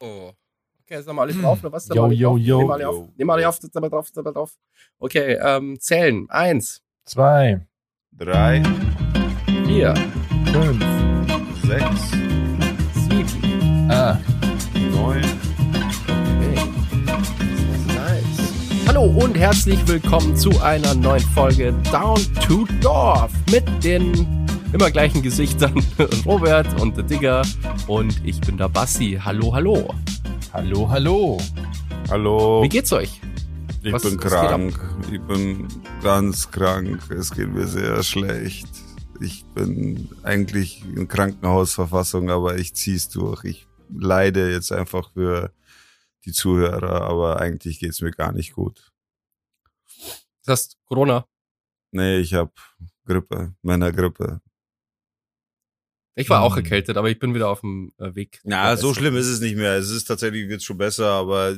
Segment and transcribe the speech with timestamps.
[0.00, 0.30] Oh.
[0.82, 1.88] Okay, sind wir alle drauf, oder was?
[1.88, 2.58] Yo, yo, yo.
[2.58, 3.08] Nehmen wir alle auf.
[3.16, 4.52] Nehmen wir alle auf, sind wir drauf, sind wir drauf.
[4.98, 6.26] Okay, ähm, zählen.
[6.28, 7.66] Eins, Zwei,
[8.12, 8.62] Drei,
[9.66, 9.94] vier,
[10.52, 10.84] fünf,
[11.64, 12.10] sechs,
[13.08, 13.88] sieben.
[13.90, 14.18] ah,
[14.90, 15.22] neun.
[16.08, 16.56] Okay.
[17.86, 18.86] Nice.
[18.88, 25.22] Hallo und herzlich willkommen zu einer neuen Folge Down to Dorf mit den immer gleichen
[25.22, 25.74] Gesichtern
[26.24, 27.42] Robert und der Digger
[27.86, 29.18] und ich bin der Bassi.
[29.22, 29.94] Hallo, hallo.
[30.52, 31.38] hallo, hallo.
[32.08, 32.62] Hallo.
[32.62, 33.20] Wie geht's euch?
[33.82, 34.80] Ich Was- bin was krank.
[35.12, 35.68] Ich bin
[36.02, 37.00] ganz krank.
[37.10, 38.68] Es geht mir sehr schlecht.
[39.20, 43.44] Ich bin eigentlich in Krankenhausverfassung, aber ich zieh's durch.
[43.44, 45.52] Ich leide jetzt einfach für
[46.24, 48.92] die Zuhörer, aber eigentlich geht's mir gar nicht gut.
[50.44, 51.24] Das heißt Corona.
[51.92, 52.52] Nee, ich hab
[53.06, 54.40] Grippe, Männergrippe.
[56.18, 56.64] Ich war auch Hm.
[56.64, 58.40] erkältet, aber ich bin wieder auf dem äh, Weg.
[58.44, 59.74] Ja, so schlimm ist es nicht mehr.
[59.74, 61.56] Es ist tatsächlich wird schon besser, aber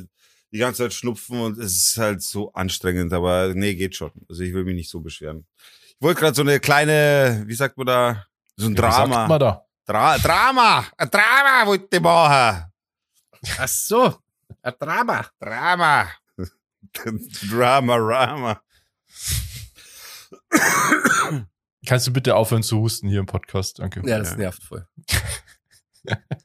[0.51, 3.13] die ganze Zeit schnupfen und es ist halt so anstrengend.
[3.13, 4.11] Aber nee, geht schon.
[4.27, 5.45] Also ich will mich nicht so beschweren.
[5.87, 8.25] Ich wollte gerade so eine kleine, wie sagt man da,
[8.57, 9.27] so ein Wie sagt Drama.
[9.27, 9.65] man da?
[9.85, 12.65] Dra Drama, ein Drama wollte ich machen.
[13.57, 14.15] Ach so,
[14.61, 15.25] ein Drama.
[15.39, 16.09] Drama.
[17.49, 18.61] Drama, Rama.
[21.85, 23.79] Kannst du bitte aufhören zu husten hier im Podcast?
[23.79, 24.01] Danke.
[24.05, 24.37] Ja, das Ja.
[24.37, 24.85] nervt voll.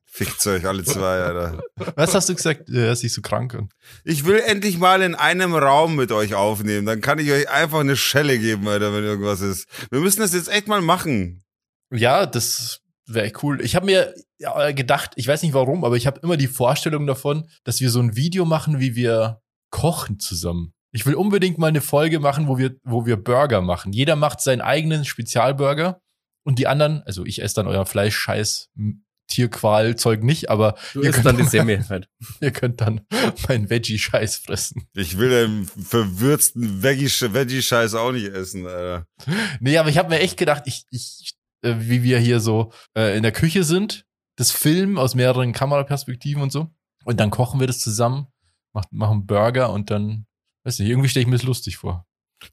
[0.07, 1.63] Fickt euch alle zwei, Alter.
[1.97, 2.69] Was hast du gesagt?
[2.69, 3.55] Er ist nicht so krank.
[3.55, 3.73] Und
[4.05, 6.87] Ich will endlich mal in einem Raum mit euch aufnehmen.
[6.87, 9.67] Dann kann ich euch einfach eine Schelle geben, Alter, wenn irgendwas ist.
[9.91, 11.43] Wir müssen das jetzt echt mal machen.
[11.91, 13.61] ja, das wäre cool.
[13.63, 17.07] Ich habe mir ja, gedacht, ich weiß nicht warum, aber ich habe immer die Vorstellung
[17.07, 19.41] davon, dass wir so ein Video machen, wie wir
[19.71, 20.74] kochen zusammen.
[20.95, 23.93] Ich will unbedingt mal eine Folge machen, wo wir, wo wir Burger machen.
[23.93, 26.01] Jeder macht seinen eigenen Spezialburger
[26.45, 31.03] und die anderen, also ich esse dann euer Fleisch, Scheiß, M- Tierqual-Zeug nicht, aber Du
[31.03, 32.09] Ihr könnt dann die Semmel halt.
[32.41, 33.01] ihr könnt dann
[33.49, 34.87] meinen Veggie-Scheiß fressen.
[34.95, 39.07] Ich will den verwürzten Veggie- Veggie-Scheiß auch nicht essen, Alter.
[39.61, 43.17] Nee, aber ich habe mir echt gedacht, ich, ich, äh, wie wir hier so äh,
[43.17, 44.05] in der Küche sind,
[44.37, 46.69] das Filmen aus mehreren Kameraperspektiven und so.
[47.05, 48.27] Und dann kochen wir das zusammen,
[48.75, 50.27] mach, machen Burger und dann,
[50.65, 52.07] weiß nicht, irgendwie stelle ich mir das lustig vor.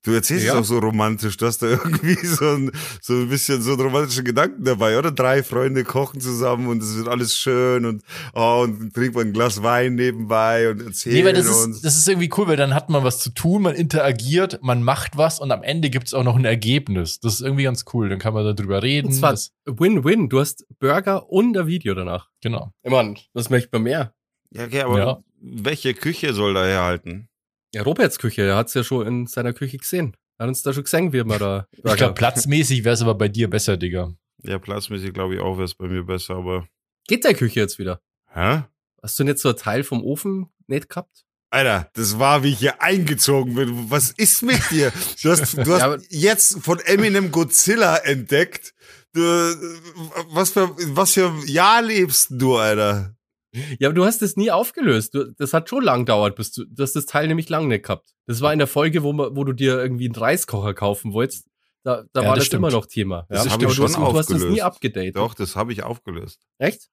[0.04, 0.54] Du erzählst Ja.
[0.54, 1.36] es auch so romantisch.
[1.36, 5.12] Du hast da irgendwie so ein, so ein bisschen so einen romantischen Gedanken dabei, oder?
[5.12, 8.02] Drei Freunde kochen zusammen und es wird alles schön und,
[8.34, 11.78] oh, und trinkt man ein Glas Wein nebenbei und erzählen Nee, weil das uns.
[11.78, 14.82] ist, das ist irgendwie cool, weil dann hat man was zu tun, man interagiert, man
[14.82, 17.20] macht was und am Ende gibt's auch noch ein Ergebnis.
[17.20, 18.08] Das ist irgendwie ganz cool.
[18.08, 19.08] Dann kann man darüber reden.
[19.08, 20.30] Und zwar das, Win-Win.
[20.30, 22.30] Du hast Burger und ein Video danach.
[22.42, 22.72] genau.
[22.84, 24.14] Ich Mann, das möchte man mehr.
[24.54, 25.24] ja, okay, aber Ja.
[25.42, 27.28] welche Küche soll da herhalten?
[27.74, 30.16] Ja, Roberts Küche, er hat's ja schon in seiner Küche gesehen.
[30.38, 33.16] Er hat uns da schon gesehen, wie man da Ich glaube, platzmäßig wäre es aber
[33.16, 34.14] bei dir besser, Digga.
[34.44, 36.68] Ja, platzmäßig glaube ich auch wäre es bei mir besser, aber.
[37.08, 38.02] Geht der Küche jetzt wieder?
[38.34, 38.64] Hä?
[39.02, 41.24] Hast du nicht so ein Teil vom Ofen nicht gehabt?
[41.54, 43.90] Alter, das war, wie ich hier eingezogen bin.
[43.90, 44.92] Was ist mit dir?
[45.22, 48.74] Du hast, du Ja, hast aber- jetzt von Eminem Godzilla entdeckt.
[49.14, 49.22] Du,
[50.30, 53.16] was für, was für ein Jahr lebst du, Alter?
[53.80, 55.14] Ja, aber du hast es nie aufgelöst.
[55.14, 57.84] Du, das hat schon lang gedauert, bis du, du hast das Teil nämlich lang nicht
[57.84, 58.14] gehabt.
[58.28, 61.48] Das war in der Folge, wo, wo du dir irgendwie einen Reiskocher kaufen wolltest.
[61.84, 63.26] Da, da Ja, war das das, immer noch Thema.
[63.30, 64.62] Das Ja, aber ich du hast- schon Du hast das nie aufgelöst.
[64.64, 65.16] abgedatet.
[65.18, 66.40] Doch, das habe ich aufgelöst.
[66.60, 66.90] Echt?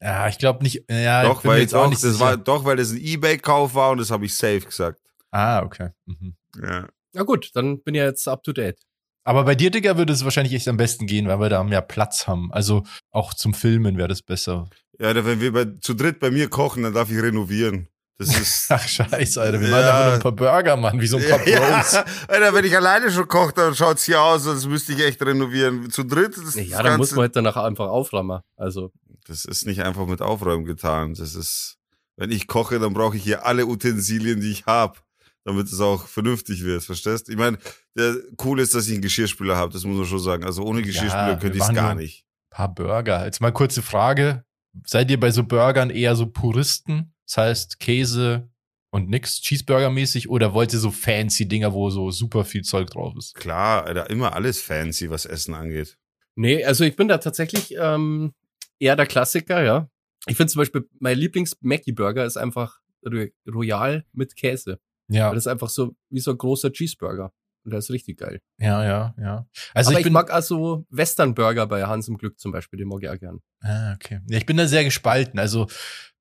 [0.00, 0.84] Ja, ich glaube nicht.
[0.90, 2.24] Ja, ich doch, bin mir weil, jetzt auch nicht das sicher.
[2.24, 5.00] war, doch, weil das ein Ebay-Kauf war und das habe ich safe gesagt.
[5.32, 5.90] Ah, okay.
[6.06, 6.36] Mhm.
[6.62, 6.86] Ja.
[7.14, 8.78] Na gut, dann bin ich jetzt up to date.
[9.24, 11.82] Aber bei dir, Digga, würde es wahrscheinlich echt am besten gehen, weil wir da mehr
[11.82, 12.52] Platz haben.
[12.52, 14.68] Also auch zum Filmen wäre das besser.
[15.00, 17.88] Ja, wenn wir bei, zu dritt bei mir kochen, dann darf ich renovieren.
[18.18, 18.66] Das ist.
[18.70, 19.60] Ach, scheiße, Alter.
[19.60, 19.76] Wir Ja.
[19.76, 21.92] machen einfach nur ein paar Burger, Mann, wie so ein paar Bros.
[21.92, 25.22] ja, Alter, wenn ich alleine schon koche, dann schaut's hier aus, als müsste ich echt
[25.22, 25.88] renovieren.
[25.90, 28.40] Zu dritt ist Ja, das ja dann muss Ganze- man halt danach einfach aufräumen.
[28.56, 28.90] Also,
[29.28, 31.14] Das ist nicht einfach mit Aufräumen getan.
[31.14, 31.76] Das ist,
[32.16, 34.98] wenn ich koche, dann brauche ich hier alle Utensilien, die ich habe,
[35.44, 36.82] damit es auch vernünftig wird.
[36.82, 37.28] Verstehst?
[37.28, 37.58] Ich meine,
[37.96, 39.72] der cool ist, dass ich einen Geschirrspüler habe.
[39.72, 40.44] Das muss man schon sagen.
[40.44, 42.24] Also ohne Geschirrspüler wir könnte ich es gar nicht.
[42.50, 43.24] paar Burger.
[43.26, 44.42] Jetzt mal kurze Frage.
[44.86, 47.14] Seid ihr bei so Burgern eher so Puristen?
[47.26, 48.48] Das heißt Käse
[48.90, 50.28] und nix, Cheeseburger-mäßig?
[50.28, 53.34] Oder wollt ihr so fancy Dinger, wo so super viel Zeug drauf ist?
[53.34, 55.98] Klar, Alter, immer alles fancy, was Essen angeht.
[56.36, 58.32] nee, also ich bin da tatsächlich ähm,
[58.78, 59.88] eher der Klassiker, ja.
[60.26, 64.78] Ich finde zum Beispiel, mein Lieblings-Mackie-Burger ist einfach Ro- Royal mit Käse.
[65.08, 67.32] Ja, Weil das ist einfach so wie so ein großer Cheeseburger.
[67.64, 68.40] Und der ist richtig geil.
[68.58, 69.46] ja, ja, ja.
[69.74, 73.02] Also Aber ich ich, mag also Western-Burger bei Hans im Glück zum Beispiel, den mag
[73.02, 73.40] ich auch gern.
[73.60, 74.20] Ah, okay.
[74.28, 75.38] Ja, ich bin da sehr gespalten.
[75.38, 75.66] Also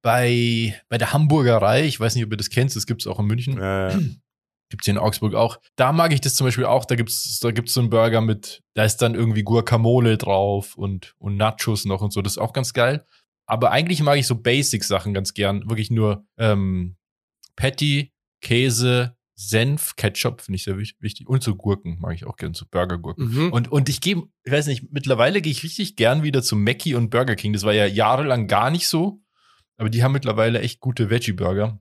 [0.01, 3.25] bei, bei der Hamburgerei, ich weiß nicht, ob ihr das kennt, das gibt's auch in
[3.25, 3.59] München.
[3.59, 3.97] Äh,
[4.69, 5.61] Gibt's hier in Augsburg auch.
[5.77, 6.83] Da mag ich das zum Beispiel auch.
[6.83, 11.15] Da gibt's, da gibt's so einen Burger mit, da ist dann irgendwie Guacamole drauf und,
[11.19, 12.21] und Nachos noch und so.
[12.21, 13.05] Das ist auch ganz geil.
[13.45, 15.69] Aber eigentlich mag ich so Basic-Sachen ganz gern.
[15.69, 16.97] Wirklich nur ähm,
[17.55, 21.27] Patty, Käse, Senf, Ketchup finde ich sehr wichtig.
[21.27, 23.27] Und so Gurken mag ich auch gern, so Burgergurken.
[23.31, 23.53] Mhm.
[23.53, 26.95] Und, und ich gehe, ich weiß nicht, mittlerweile gehe ich richtig gern wieder zu Mackie
[26.95, 27.53] und Burger King.
[27.53, 29.21] Das war ja jahrelang gar nicht so.
[29.77, 31.79] Aber die haben mittlerweile echt gute Veggie-Burger.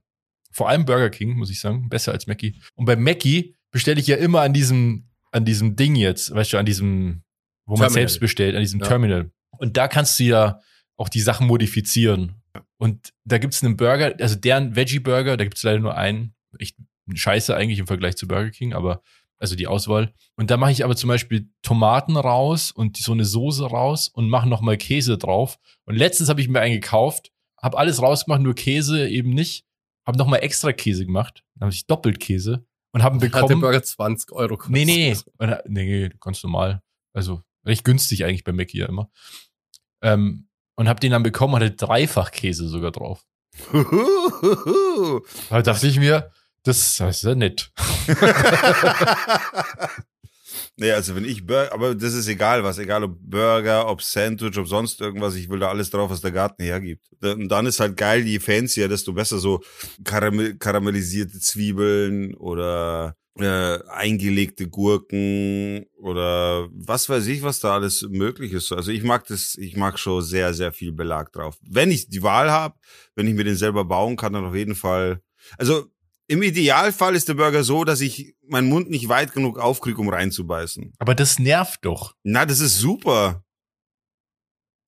[0.51, 1.89] Vor allem Burger King, muss ich sagen.
[1.89, 2.61] Besser als Mackie.
[2.75, 6.57] Und bei Mackie bestelle ich ja immer an diesem, an diesem Ding jetzt, weißt du,
[6.59, 7.23] an diesem,
[7.65, 7.93] wo man Terminal.
[7.93, 8.85] selbst bestellt, an diesem Ja.
[8.87, 9.31] Terminal.
[9.57, 10.59] Und da kannst du ja
[10.95, 12.35] auch die Sachen modifizieren.
[12.77, 16.35] Und da gibt's einen Burger, also deren Veggie-Burger, da gibt's leider nur einen.
[16.59, 16.77] Echt
[17.13, 19.01] scheiße eigentlich im Vergleich zu Burger King, aber
[19.39, 20.13] also die Auswahl.
[20.35, 24.29] Und da mache ich aber zum Beispiel Tomaten raus und so eine Soße raus und
[24.29, 25.59] mache nochmal Käse drauf.
[25.85, 27.31] Und letztens habe ich mir einen gekauft,
[27.61, 29.65] habe alles rausgemacht, nur Käse eben nicht.
[30.05, 31.43] Habe nochmal extra Käse gemacht.
[31.55, 33.61] Dann habe ich doppelt Käse und habe ihn Hat der bekommen.
[33.61, 34.71] Burger 20 Euro gekostet.
[34.71, 35.55] Nee, nee, nee.
[35.67, 36.81] Nee, ganz normal.
[37.13, 39.09] Also recht günstig eigentlich bei Mackie ja immer.
[40.01, 43.25] Ähm, und hab den dann bekommen, hatte dreifach Käse sogar drauf.
[45.49, 46.31] Da dachte ich mir,
[46.67, 47.71] das, ist ja nett.
[50.77, 54.57] nee, also wenn ich Burger, aber das ist egal was, egal ob Burger, ob Sandwich,
[54.57, 57.05] ob sonst irgendwas, ich will da alles drauf, was der Garten hergibt.
[57.21, 59.61] Und dann ist halt geil, je fancier, desto besser so
[60.03, 68.53] karamell karamellisierte Zwiebeln oder äh, eingelegte Gurken oder was weiß ich, was da alles möglich
[68.53, 68.71] ist.
[68.71, 71.57] Also ich mag das, ich mag schon sehr, sehr viel Belag drauf.
[71.61, 72.75] Wenn ich die Wahl habe,
[73.15, 75.21] wenn ich mir den selber bauen kann, dann auf jeden Fall.
[75.57, 75.85] Also
[76.27, 80.09] im Idealfall ist der Burger so, dass ich meinen Mund nicht weit genug aufkriege, um
[80.09, 80.93] reinzubeißen.
[80.99, 82.13] Aber das nervt doch.
[82.23, 83.43] Na, das ist super.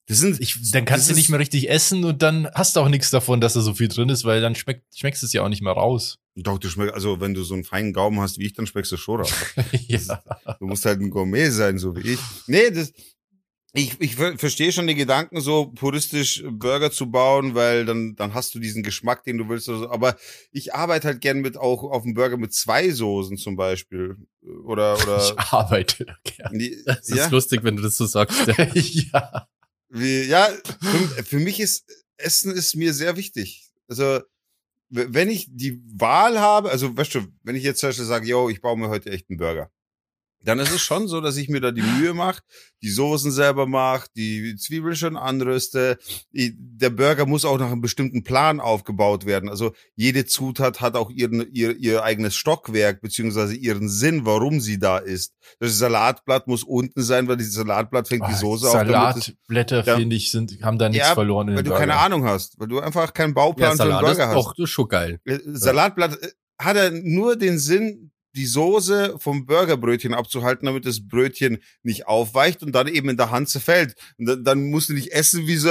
[0.08, 2.90] Das sind, Ich, dann kannst du nicht mehr richtig essen und dann hast du auch
[2.90, 5.44] nichts davon, dass da so viel drin ist, weil dann schmeckt, schmeckst du es ja
[5.44, 6.18] auch nicht mehr raus.
[6.36, 8.92] Doch, du schmeckst, also wenn du so einen feinen Gaumen hast wie ich, dann schmeckst
[8.92, 9.34] du schon raus.
[9.88, 10.22] ja.
[10.60, 12.20] Du musst halt ein Gourmet sein, so wie ich.
[12.48, 12.92] Nee, das,
[13.74, 18.34] ich, ich ver- verstehe schon den Gedanken, so puristisch Burger zu bauen, weil dann, dann
[18.34, 19.70] hast du diesen Geschmack, den du willst.
[19.70, 19.90] Oder so.
[19.92, 20.18] Aber
[20.52, 24.18] ich arbeite halt gern mit auch auf dem Burger mit zwei Soßen zum Beispiel.
[24.66, 25.36] Oder, Ich oder.
[25.54, 26.58] arbeite da gern.
[26.58, 28.40] Die, Das ist ja, lustig, wenn du das so sagst.
[28.74, 29.48] ja.
[29.90, 30.50] wie, ja
[30.82, 31.86] für, für mich ist
[32.18, 33.70] Essen ist mir sehr wichtig.
[33.88, 34.20] Also,
[34.90, 38.50] wenn ich die Wahl habe, also weißt du, wenn ich jetzt zum Beispiel sage, yo,
[38.50, 39.70] ich baue mir heute echt einen Burger,
[40.42, 42.42] dann ist es schon so, dass ich mir da die Mühe mache,
[42.82, 45.98] die Soßen selber mache, die Zwiebeln schon anröste.
[46.32, 49.50] Der Burger muss auch nach einem bestimmten Plan aufgebaut werden.
[49.50, 54.80] Also jede Zutat hat auch ihren, ihr, ihr eigenes Stockwerk, beziehungsweise ihren Sinn, warum sie
[54.80, 55.34] da ist.
[55.60, 58.74] Das Salatblatt muss unten sein, weil dieses Salatblatt fängt die Ah, Soße auf.
[58.74, 59.96] Salatblätter, Ja.
[59.98, 62.06] finde ich, sind, haben da nichts Ja, verloren weil den du keine Burger.
[62.06, 64.36] Ahnung hast, weil du einfach keinen Ja, Bauplan für einen Salat ist Burger hast.
[64.38, 65.20] auch das ist schon geil.
[65.26, 66.28] Äh, Salatblatt äh,
[66.58, 72.64] hat er nur den Sinn, die Soße vom Burgerbrötchen abzuhalten, damit das Brötchen nicht aufweicht
[72.64, 73.96] und dann eben in der Hand zerfällt.
[74.18, 75.70] Und dann, dann musst du nicht essen wie so,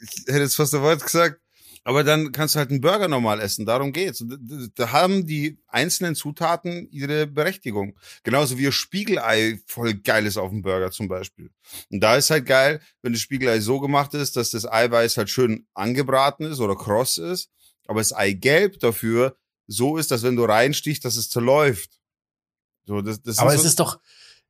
[0.00, 1.38] ich hätte jetzt fast ein Wort gesagt,
[1.84, 3.66] aber dann kannst du halt einen Burger normal essen.
[3.66, 4.24] Darum geht's.
[4.74, 7.96] Da- haben die einzelnen Zutaten ihre Berechtigung.
[8.24, 11.50] Genauso wie ein Spiegelei voll geil ist auf dem Burger zum Beispiel.
[11.90, 15.30] Und da ist halt geil, wenn das Spiegelei so gemacht ist, dass das Eiweiß halt
[15.30, 17.50] schön angebraten ist oder kross ist,
[17.86, 21.98] aber das Eigelb dafür so ist, dass wenn du reinstichst, dass es zerläuft.
[22.86, 24.00] So, das, das Aber sind es so, ist doch,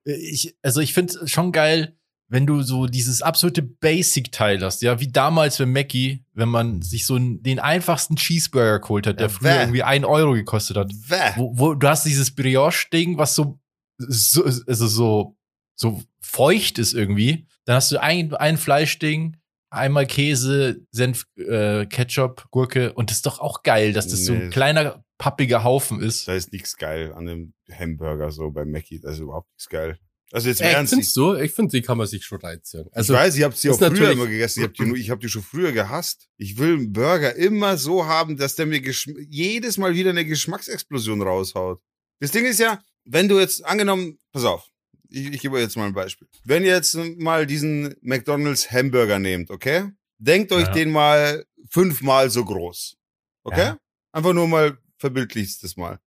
[0.06, 1.96] äh, ich, also ich finde es schon geil,
[2.28, 7.06] wenn du so dieses absolute Basic-Teil hast, ja, wie damals bei Mackie, wenn man sich
[7.06, 9.60] so den einfachsten Cheeseburger geholt hat, der Ja, früher bäh.
[9.60, 10.90] irgendwie ein Euro gekostet hat.
[11.36, 13.60] Wo, wo du hast dieses Brioche-Ding, was so,
[13.98, 15.36] so, also so,
[15.76, 17.46] so feucht ist irgendwie.
[17.64, 19.36] Dann hast du ein, ein Fleischding,
[19.70, 24.32] einmal Käse, Senf, äh, Ketchup, Gurke und das ist doch auch geil, dass das so
[24.32, 24.50] ein Nee.
[24.50, 26.28] kleiner, pappiger Haufen ist.
[26.28, 29.00] Da ist nichts geil an dem Hamburger so bei Mackie.
[29.00, 29.98] Da ist überhaupt nichts geil.
[30.32, 30.92] Also jetzt im Echt, Ernst.
[30.92, 31.34] Ich, findest du?
[31.36, 32.86] Ich finde, die kann man sich schon reinziehen.
[32.94, 34.58] ich weiß, ich habe sie auch früher immer gegessen.
[34.60, 36.28] Ich habe die, nur- ich hab die schon früher gehasst.
[36.36, 38.80] Ich will einen Burger immer so haben, dass der mir
[39.28, 41.80] jedes Mal wieder eine Geschmacksexplosion raushaut.
[42.18, 44.66] Das Ding ist ja, wenn du jetzt angenommen, pass auf,
[45.08, 46.26] ich, ich gebe euch jetzt mal ein Beispiel.
[46.44, 49.90] Wenn ihr jetzt mal diesen McDonald's Hamburger nehmt, okay?
[50.18, 50.72] Denkt euch Ja.
[50.72, 52.96] den mal fünfmal so groß.
[53.44, 53.60] Okay?
[53.60, 53.78] Ja.
[54.12, 55.98] Einfach nur mal verbildlicht das mal.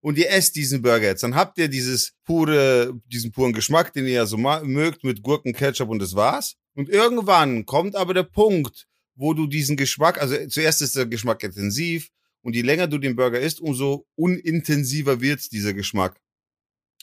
[0.00, 4.06] Und ihr esst diesen Burger jetzt, dann habt ihr dieses pure, diesen puren Geschmack, den
[4.06, 6.54] ihr ja so mögt, mit Gurken, Ketchup und das war's.
[6.74, 11.42] Und irgendwann kommt aber der Punkt, wo du diesen Geschmack, also zuerst ist der Geschmack
[11.42, 12.08] intensiv
[12.42, 16.20] und je länger du den Burger isst, umso unintensiver wird dieser Geschmack.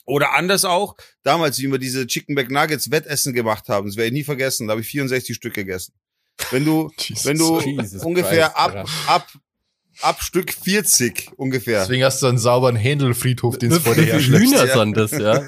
[0.05, 4.13] Oder anders auch, damals, wie wir diese Chicken McNuggets Wettessen gemacht haben, das werde ich
[4.13, 5.93] nie vergessen, da habe ich 64 Stück gegessen.
[6.51, 6.91] Wenn du,
[7.23, 9.27] wenn du Jesus ungefähr Christ, ab, ab,
[10.01, 11.81] ab Stück 40 ungefähr.
[11.81, 14.45] Deswegen hast du einen sauberen Händelfriedhof, den es vor dir herschleppst.
[14.45, 14.79] Hühner ja.
[14.79, 15.47] sind das, ja?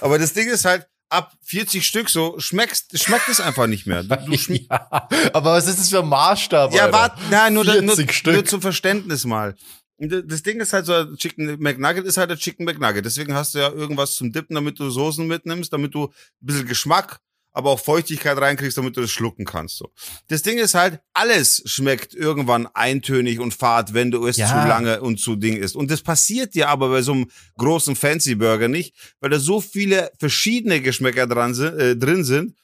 [0.00, 4.02] Aber das Ding ist halt, ab 40 Stück so schmeckst, schmeckt es einfach nicht mehr.
[4.02, 6.72] Du, du ja, aber was ist das für ein Maßstab?
[6.74, 9.54] ja, warte, nein, nur, 40 nur, nur zum Verständnis mal.
[9.98, 13.04] Das Ding ist halt so, ein Chicken McNugget ist halt ein Chicken McNugget.
[13.04, 16.66] Deswegen hast du ja irgendwas zum Dippen, damit du Soßen mitnimmst, damit du ein bisschen
[16.66, 17.20] Geschmack,
[17.52, 19.76] aber auch Feuchtigkeit reinkriegst, damit du das schlucken kannst.
[19.76, 19.90] So.
[20.28, 24.48] Das Ding ist halt, alles schmeckt irgendwann eintönig und fad, wenn du es Ja.
[24.48, 25.76] zu lange und zu Ding isst.
[25.76, 29.60] Und das passiert dir aber bei so einem großen Fancy Burger nicht, weil da so
[29.60, 32.56] viele verschiedene Geschmäcker dran sind, äh, drin sind,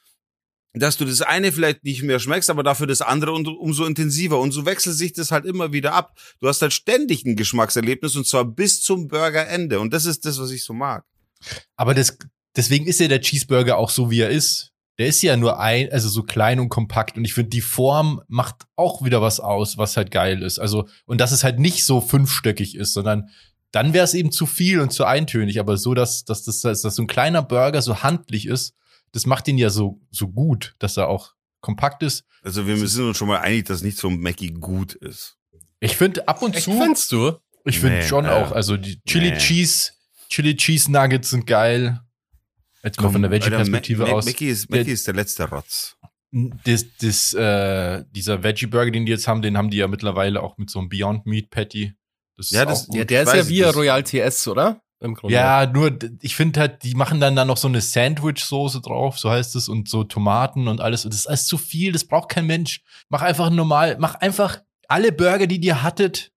[0.75, 4.39] dass du das eine vielleicht nicht mehr schmeckst, aber dafür das andere und umso intensiver.
[4.39, 6.17] Und so wechselt sich das halt immer wieder ab.
[6.41, 9.81] Du hast halt ständig ein Geschmackserlebnis und zwar bis zum Burgerende.
[9.81, 11.05] Und das ist das, was ich so mag.
[11.77, 12.17] Aber das,
[12.55, 14.68] deswegen ist ja der Cheeseburger auch so, wie er ist.
[14.99, 17.17] Der ist ja nur ein, also so klein und kompakt.
[17.17, 20.59] Und ich finde, die Form macht auch wieder was aus, was halt geil ist.
[20.59, 23.29] Also, und dass es halt nicht so fünfstöckig ist, sondern
[23.71, 25.61] dann wäre es eben zu viel und zu eintönig.
[25.61, 28.75] Aber so, dass, dass, das, dass so ein kleiner Burger so handlich ist,
[29.13, 32.25] das macht ihn ja so, so gut, dass er auch kompakt ist.
[32.43, 35.37] Also wir sind uns schon mal einig, dass nicht so ein Mackie gut ist.
[35.81, 37.37] Ich finde ab und Echt, zu, findest du?
[37.65, 39.39] ich finde Nee, schon äh, auch, also die Chili nee.
[39.39, 39.93] Cheese,
[40.29, 42.01] Chili Cheese Nuggets sind geil.
[42.85, 44.25] Jetzt mal von der Veggie-Perspektive aus.
[44.25, 45.97] Ma- Mackie ist, Der- Mackie ist der letzte Rotz.
[46.31, 50.59] das, das, äh, dieser Veggie-Burger, den die jetzt haben, den haben die ja mittlerweile auch
[50.59, 51.95] mit so einem Beyond Meat Patty.
[52.37, 52.97] Das Ja, ist das-.
[52.97, 54.81] Ja, der ist ja wie Royal TS, oder?
[55.01, 55.35] Im Grunde.
[55.35, 59.31] Ja, nur, ich finde halt, die machen dann da noch so eine Sandwich-Soße drauf, so
[59.31, 61.05] heißt es, und so Tomaten und alles.
[61.05, 62.83] Und das ist alles zu viel, das braucht kein Mensch.
[63.09, 66.33] Mach einfach normal, mach einfach alle Burger, die ihr hattet,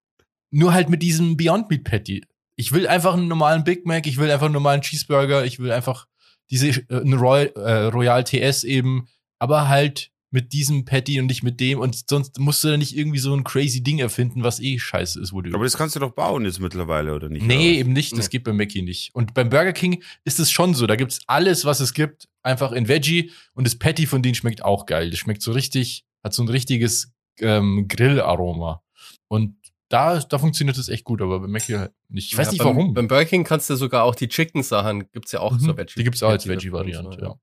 [0.52, 2.24] nur halt mit diesem Beyond Meat Patty.
[2.56, 5.72] Ich will einfach einen normalen Big Mac, ich will einfach einen normalen Cheeseburger, ich will
[5.72, 6.06] einfach
[6.52, 9.08] diese, äh, eine Royal, äh, Royal TS eben,
[9.40, 12.96] aber halt mit diesem Patty und nicht mit dem und sonst musst du da nicht
[12.96, 15.96] irgendwie so ein crazy Ding erfinden, was eh scheiße ist, wo du Aber das kannst
[15.98, 17.46] du doch bauen jetzt mittlerweile, oder nicht?
[17.46, 17.80] Nee, Oder?
[17.80, 18.14] eben nicht.
[18.14, 18.30] Das Nee.
[18.38, 19.14] geht bei Mackie nicht.
[19.14, 20.88] Und beim Burger King ist es schon so.
[20.88, 23.32] Da gibt's alles, was es gibt, einfach in Veggie.
[23.56, 25.10] Und das Patty von denen schmeckt auch geil.
[25.10, 28.82] Das schmeckt so richtig, hat so ein richtiges ähm, Grillaroma.
[29.28, 29.58] Und
[29.92, 32.32] da, da funktioniert das echt gut, aber bei Mackie halt nicht.
[32.32, 32.94] Ich weiß Ja, nicht beim, warum.
[32.94, 35.60] Beim Burger King kannst du sogar auch die Chicken-Sachen, gibt's ja auch Mhm.
[35.60, 35.94] so Veggie.
[35.98, 37.40] Die gibt's auch als Veggie Veggie-Variante, davon,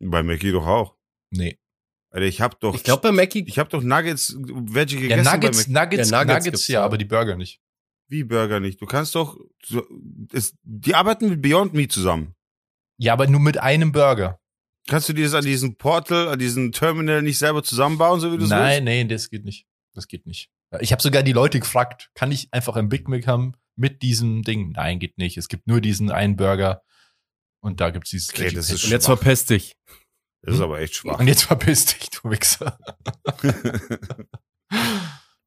[0.00, 0.08] ja.
[0.08, 0.96] Bei Mackie doch auch.
[1.30, 1.58] Nee.
[2.10, 5.32] Alter, ich hab doch, Ich glaube, bei Mackie, ich hab doch Nuggets, Veggie Ja, gegessen.
[5.32, 6.84] Nuggets, bei Mac Nuggets, Ja, Nuggets Nuggets, ja, ja.
[6.84, 7.60] aber die Burger nicht.
[8.08, 8.80] Wie Burger nicht?
[8.82, 9.86] Du kannst doch, so,
[10.32, 12.34] es, die arbeiten mit Beyond Meat zusammen.
[12.98, 14.38] Ja, aber nur mit einem Burger.
[14.88, 18.36] Kannst du dir das an diesem Portal, an diesem Terminal nicht selber zusammenbauen, so wie
[18.36, 19.66] du es Nein, nee, das geht nicht.
[19.94, 20.50] Das geht nicht.
[20.80, 24.42] Ich habe sogar die Leute gefragt, kann ich einfach ein Big Mac haben mit diesem
[24.42, 24.72] Ding?
[24.72, 25.36] Nein, geht nicht.
[25.36, 26.82] Es gibt nur diesen einen Burger
[27.60, 29.76] und da gibt's dieses Okay, das ist und jetzt verpiss dich.
[30.42, 31.20] Das ist aber echt schwach.
[31.20, 32.78] Und jetzt verpiss dich, du Wichser.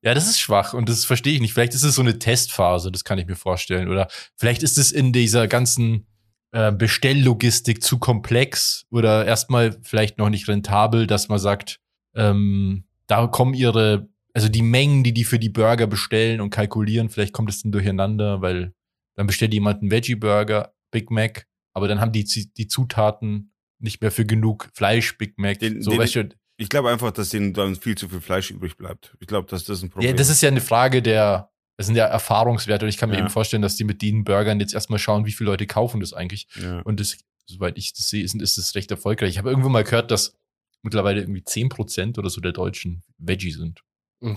[0.02, 1.54] ja, das ist schwach und das verstehe ich nicht.
[1.54, 3.90] Vielleicht ist es so eine Testphase, das kann ich mir vorstellen.
[3.90, 6.08] Oder vielleicht ist es in dieser ganzen
[6.52, 11.82] äh, Bestelllogistik zu komplex oder erstmal vielleicht noch nicht rentabel, dass man sagt,
[12.16, 17.10] ähm, da kommen ihre, also die Mengen, die die für die Burger bestellen und kalkulieren,
[17.10, 18.74] vielleicht kommt es dann durcheinander, weil
[19.16, 24.12] dann bestellt jemand einen Veggie-Burger, Big Mac, aber dann haben die, die Zutaten nicht mehr
[24.12, 25.60] für genug Fleisch, Big Mac.
[25.60, 28.50] Den- so, den- weißt du, Ich glaube einfach, dass denen dann viel zu viel Fleisch
[28.52, 29.16] übrig bleibt.
[29.20, 31.96] Ich glaube, dass das ein Problem ja, das ist ja eine Frage der, das sind
[31.98, 33.22] ja Erfahrungswerte und ich kann mir Ja.
[33.22, 36.14] eben vorstellen, dass die mit den Burgern jetzt erstmal schauen, wie viele Leute kaufen das
[36.14, 36.48] eigentlich.
[36.62, 36.80] Ja.
[36.84, 39.30] Und das, soweit ich das sehe, ist, ist es recht erfolgreich.
[39.32, 40.34] Ich habe irgendwo mal gehört, dass
[40.82, 43.82] mittlerweile irgendwie 10% oder so der Deutschen Veggie sind.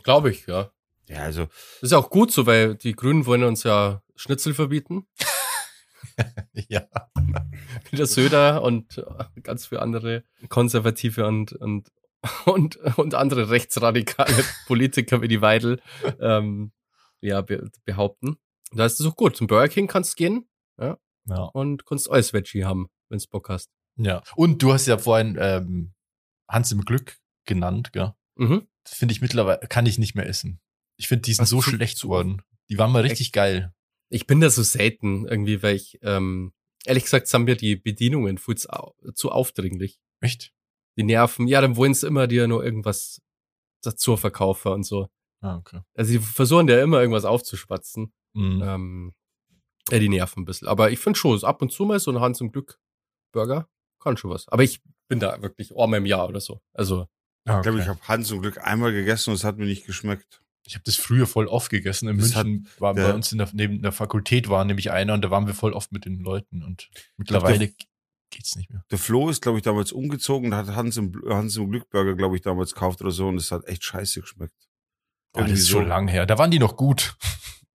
[0.02, 0.70] Glaube ich, ja.
[1.06, 4.54] ja, also Das ist ja auch gut so, weil die Grünen wollen uns ja Schnitzel
[4.54, 5.06] verbieten.
[6.52, 6.87] ja.
[7.85, 11.88] Peter Söder und äh, ganz viele andere Konservative und, und,
[12.47, 15.80] und, und andere rechtsradikale Politiker wie die Weidel
[16.20, 16.73] ähm,
[17.20, 18.37] ja, be behaupten.
[18.73, 19.37] Da ist es auch gut.
[19.37, 20.99] Zum Burger King kannst du gehen Ja.
[21.52, 23.70] und kannst alles Veggie haben, wenn du Bock hast.
[23.97, 24.23] ja.
[24.37, 25.94] Und du hast ja vorhin ähm,
[26.49, 28.12] Hans im Glück genannt, gell?
[28.37, 28.68] Mhm.
[28.95, 30.61] Finde ich mittlerweile, kann ich nicht mehr essen.
[30.97, 32.42] Ich finde, die sind Was, so schlecht zu- geworden.
[32.68, 33.73] Die waren mal richtig geil.
[34.11, 36.52] Ich bin da so selten irgendwie, weil ich, ähm,
[36.85, 40.00] ehrlich gesagt, sind mir die Bedienungen viel zu, au- zu aufdringlich.
[40.21, 40.52] Echt?
[40.97, 41.47] Die nerven.
[41.47, 43.23] Ja, dann wollen sie immer dir nur irgendwas
[43.83, 45.09] dazu verkaufen und so.
[45.40, 45.80] Ah, okay.
[45.95, 48.12] Also die versuchen ja immer irgendwas aufzuschwatzen.
[48.35, 48.61] Mhm.
[48.64, 49.14] Ähm,
[49.90, 50.66] ja, die nerven ein bisschen.
[50.68, 52.80] Aber ich finde schon, ab und zu mal so ein Hans im Glück
[53.33, 53.68] Burger
[54.00, 54.49] kann schon was.
[54.49, 56.61] Aber ich bin da wirklich einmal im Jahr oder so.
[56.73, 57.07] Also,
[57.45, 57.83] Ah, ich glaube, okay.
[57.83, 60.42] ich habe Hans zum Glück einmal gegessen und es hat mir nicht geschmeckt.
[60.66, 62.09] Ich habe das früher voll oft gegessen.
[62.09, 65.14] In Das München war der- bei uns in der, neben der Fakultät war nämlich einer
[65.14, 67.73] und da waren wir voll oft mit den Leuten und mittlerweile
[68.30, 68.85] geht's nicht mehr.
[68.90, 72.14] Der Flo ist, glaube ich, damals umgezogen und hat Hans im, Hans im Glück Burger,
[72.14, 74.68] glaube ich, damals gekauft oder so und es hat echt scheiße geschmeckt.
[75.35, 75.78] Oh, das ist so.
[75.78, 76.26] schon lang her.
[76.26, 77.16] Da waren die noch gut.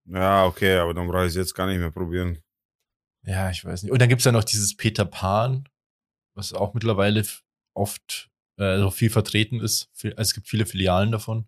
[0.06, 2.40] Ja, okay, aber dann brauche ich es jetzt gar nicht mehr probieren.
[3.26, 3.92] Ja, ich weiß nicht.
[3.92, 5.68] Und dann gibt's ja noch dieses Peter Pan.
[6.36, 7.26] was auch mittlerweile
[7.74, 9.90] oft äh, also viel vertreten ist.
[9.94, 11.48] Viel- Also es gibt viele Filialen davon.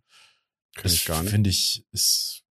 [0.76, 1.32] Kenn ich gar nicht.
[1.32, 2.44] Finde ich, ist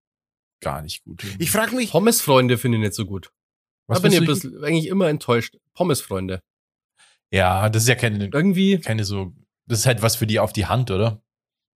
[0.61, 1.23] gar nicht gut.
[1.38, 3.30] Ich frage mich, Pommesfreunde finde ich nicht so gut.
[3.87, 5.56] Was da bin ich bisschen, eigentlich immer enttäuscht.
[5.75, 6.40] Pommesfreunde.
[7.30, 9.34] Ja, das ist ja keine, Irgendwie, keine so,
[9.66, 11.20] das ist halt was für die auf die Hand, oder?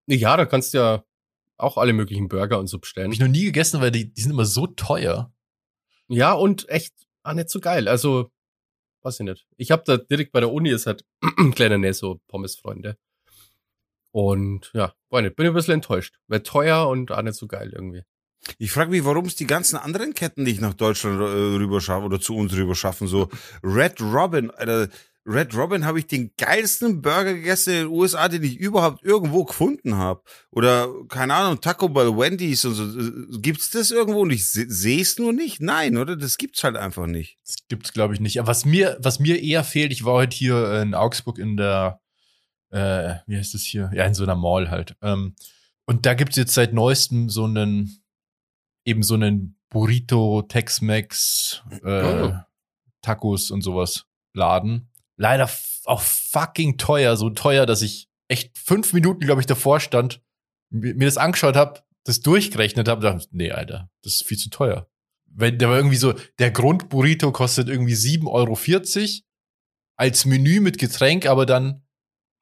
[0.07, 1.03] ja, da kannst du ja
[1.57, 3.11] auch alle möglichen Burger und so Hab bestellen.
[3.11, 5.31] ich noch nie gegessen, weil die, die sind immer so teuer.
[6.07, 7.87] Ja, und echt auch nicht so geil.
[7.87, 8.31] Also,
[9.03, 9.47] weiß ich nicht.
[9.57, 11.05] Ich habe da direkt bei der Uni ist halt
[11.37, 12.97] ein kleiner Nähe so Pommesfreunde.
[14.11, 16.15] Und ja, bin ein bisschen enttäuscht.
[16.27, 18.03] Wäre teuer und auch nicht so geil irgendwie.
[18.57, 22.05] ich frage mich, warum es die ganzen anderen Ketten nicht nach Deutschland äh, rüber schaffen
[22.05, 23.07] oder zu uns rüber schaffen.
[23.07, 23.29] So
[23.63, 24.89] Red Robin, Alter,
[25.25, 29.43] Red Robin habe ich den geilsten Burger gegessen in den USA, den ich überhaupt irgendwo
[29.43, 30.23] gefunden habe.
[30.51, 33.39] Oder, keine Ahnung, Taco Bell, Wendy's und so.
[33.39, 35.61] Gibt's das irgendwo und ich se- sehe es nur nicht?
[35.61, 36.15] Nein, oder?
[36.15, 37.37] Das gibt's halt einfach nicht.
[37.45, 38.39] Das gibt's, glaube ich, nicht.
[38.39, 42.01] Aber was mir, was mir eher fehlt, ich war heute hier in Augsburg in der,
[42.71, 43.91] äh, wie heißt das hier?
[43.93, 44.95] Ja, in so einer Mall halt.
[45.03, 45.35] Ähm,
[45.85, 48.01] und da gibt's jetzt seit neuestem so einen,
[48.85, 52.33] eben so einen Burrito, Tex-Mex, äh, Oh.
[53.03, 54.88] Tacos und sowas Laden.
[55.19, 55.49] Leider
[55.83, 60.21] auch fucking teuer, so teuer, dass ich echt fünf Minuten, glaube ich, davor stand,
[60.69, 64.89] mir das angeschaut habe, das durchgerechnet habe, dachte, nee, Alter, das ist viel zu teuer.
[65.25, 68.57] Weil der war irgendwie so, der Grundburrito kostet irgendwie 7,40 Euro
[69.97, 71.85] als Menü mit Getränk, aber dann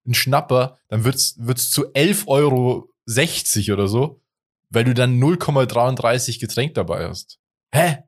[0.05, 4.21] ein Schnapper, dann wird's, wird's zu 11,60 Euro oder so,
[4.69, 7.39] weil du dann 0,33 Getränk dabei hast.
[7.73, 8.03] Hä?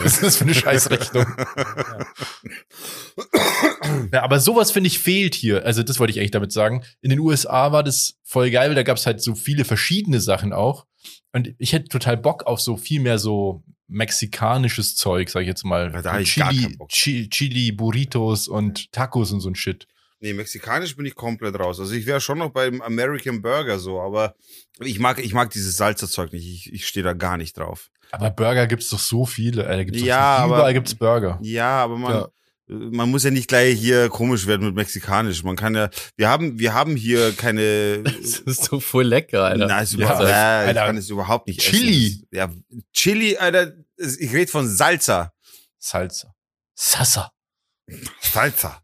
[0.00, 1.26] Was ist das für eine Scheißrechnung?
[4.12, 5.64] Ja, aber sowas finde ich fehlt hier.
[5.64, 6.82] Also das wollte ich eigentlich damit sagen.
[7.00, 10.20] In den USA war das voll geil, weil da gab es halt so viele verschiedene
[10.20, 10.86] Sachen auch.
[11.32, 15.64] Und ich hätte total Bock auf so viel mehr so mexikanisches Zeug, sag ich jetzt
[15.64, 15.92] mal.
[15.92, 16.76] Ja, da Chili.
[16.88, 19.86] Chili, Chili, Burritos und Tacos und so ein Shit.
[20.20, 21.80] Nee, mexikanisch bin ich komplett raus.
[21.80, 24.34] Also ich wäre schon noch beim American Burger so, aber
[24.80, 26.46] ich mag, ich mag dieses Salzerzeug nicht.
[26.46, 27.90] Ich, ich stehe da gar nicht drauf.
[28.12, 29.66] Aber Burger gibt's doch so viele.
[29.66, 31.38] Ey, gibt's Ja, so, aber- überall gibt's Burger.
[31.42, 32.28] Ja, aber man, Ja.
[32.66, 35.42] man muss ja nicht gleich hier komisch werden mit mexikanisch.
[35.44, 38.02] Man kann ja, wir haben, wir haben hier keine.
[38.22, 39.66] Das ist so voll lecker, Alter.
[39.66, 40.86] Nein, ist überhaupt, ja, ich Alter.
[40.86, 42.06] kann es überhaupt nicht Chili.
[42.06, 42.28] essen.
[42.32, 42.50] Ja,
[42.92, 45.32] Chili, Alter, ich rede von Salsa.
[45.78, 46.34] Salsa.
[46.74, 47.32] Sassa.
[48.20, 48.82] Salsa.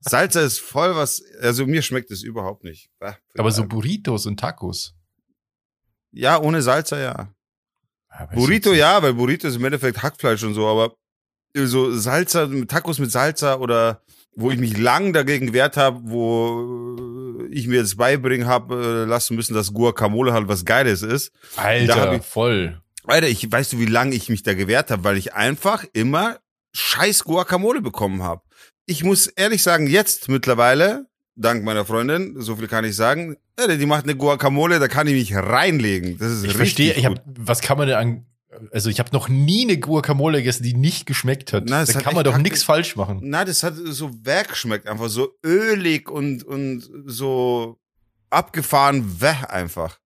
[0.00, 2.88] Salsa ist voll was, also mir schmeckt es überhaupt nicht.
[3.00, 4.94] Bah, Aber so Burritos und Tacos.
[6.12, 7.34] Ja, ohne Salsa, ja.
[8.18, 10.94] Weiß Burrito ja, weil Burrito ist im Endeffekt Hackfleisch und so, aber
[11.54, 14.02] so Salza, Tacos mit Salsa oder
[14.34, 16.96] wo ich mich lang dagegen gewehrt habe, wo
[17.50, 21.32] ich mir jetzt beibringen habe, äh, lassen müssen, dass Guacamole halt was Geiles ist.
[21.56, 22.80] Alter, hab ich- voll.
[23.04, 26.38] Alter, ich weißt du, wie lange ich mich da gewehrt habe, weil ich einfach immer
[26.74, 28.42] scheiß Guacamole bekommen habe.
[28.86, 33.86] Ich muss ehrlich sagen, jetzt mittlerweile, dank meiner Freundin, so viel kann ich sagen, die
[33.86, 36.18] macht eine Guacamole, da kann ich mich reinlegen.
[36.18, 38.26] Das ist Ich richtig verstehe, ich hab, was kann man denn an,
[38.70, 41.64] also ich habe noch nie eine Guacamole gegessen, die nicht geschmeckt hat.
[41.66, 43.20] Na, da hat kann man doch nichts falsch machen.
[43.22, 47.78] Na, das hat so weggeschmeckt, einfach so ölig und, und so
[48.30, 49.98] abgefahren weh einfach.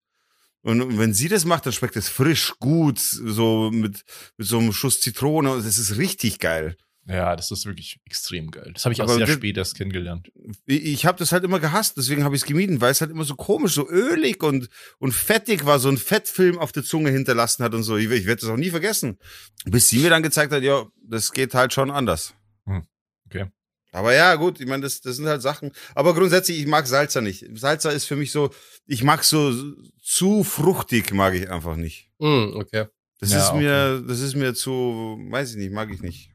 [0.62, 4.04] Und wenn sie das macht, dann schmeckt es frisch, gut, so mit,
[4.36, 6.76] mit so einem Schuss Zitrone das ist richtig geil.
[7.08, 8.72] Ja, das ist wirklich extrem geil.
[8.74, 10.28] Das habe ich auch Aber sehr das- spät erst kennengelernt.
[10.66, 13.22] Ich, habe das halt immer gehasst, deswegen habe ich es gemieden, weil es halt immer
[13.24, 17.62] so komisch, so ölig und, und fettig war, so ein Fettfilm auf der Zunge hinterlassen
[17.62, 17.96] hat und so.
[17.96, 19.18] Ich, ich werde das auch nie vergessen.
[19.64, 22.34] Bis sie mir dann gezeigt hat, ja, das geht halt schon anders.
[22.64, 22.82] Hm,
[23.26, 23.46] okay.
[23.92, 25.70] Aber ja, gut, ich meine, das, das sind halt Sachen.
[25.94, 27.46] Aber grundsätzlich, ich mag Salsa nicht.
[27.54, 28.50] Salsa ist für mich so,
[28.84, 29.54] ich mag so
[30.02, 32.10] zu fruchtig, mag ich einfach nicht.
[32.18, 32.86] Mm, okay.
[33.20, 33.58] Das Ja, ist okay.
[33.62, 36.30] mir, das ist mir zu, weiß ich nicht, mag ich nicht.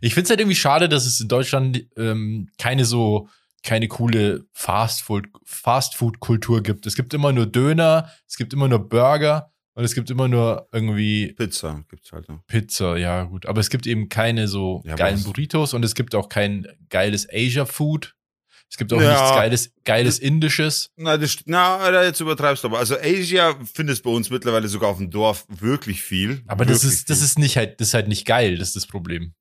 [0.00, 3.28] Ich finde es halt irgendwie schade, dass es in Deutschland ähm, keine so
[3.64, 6.84] keine coole Fastfood Fastfood Kultur gibt.
[6.86, 10.68] Es gibt immer nur Döner, es gibt immer nur Burger und es gibt immer nur
[10.72, 12.44] irgendwie Pizza gibt's halt noch.
[12.46, 15.24] Pizza, ja gut, aber es gibt eben keine so Ja, geilen was?
[15.24, 18.14] Burritos und es gibt auch kein geiles Asia Food.
[18.68, 19.10] Es gibt auch Ja.
[19.12, 20.90] nichts geiles geiles indisches.
[20.96, 22.78] Na, das, na, jetzt übertreibst du aber.
[22.78, 26.42] Also Asia findest bei uns mittlerweile sogar auf dem Dorf wirklich viel.
[26.46, 28.76] Aber das Wirklich ist das ist nicht halt das ist halt nicht geil, das ist
[28.76, 29.34] das Problem.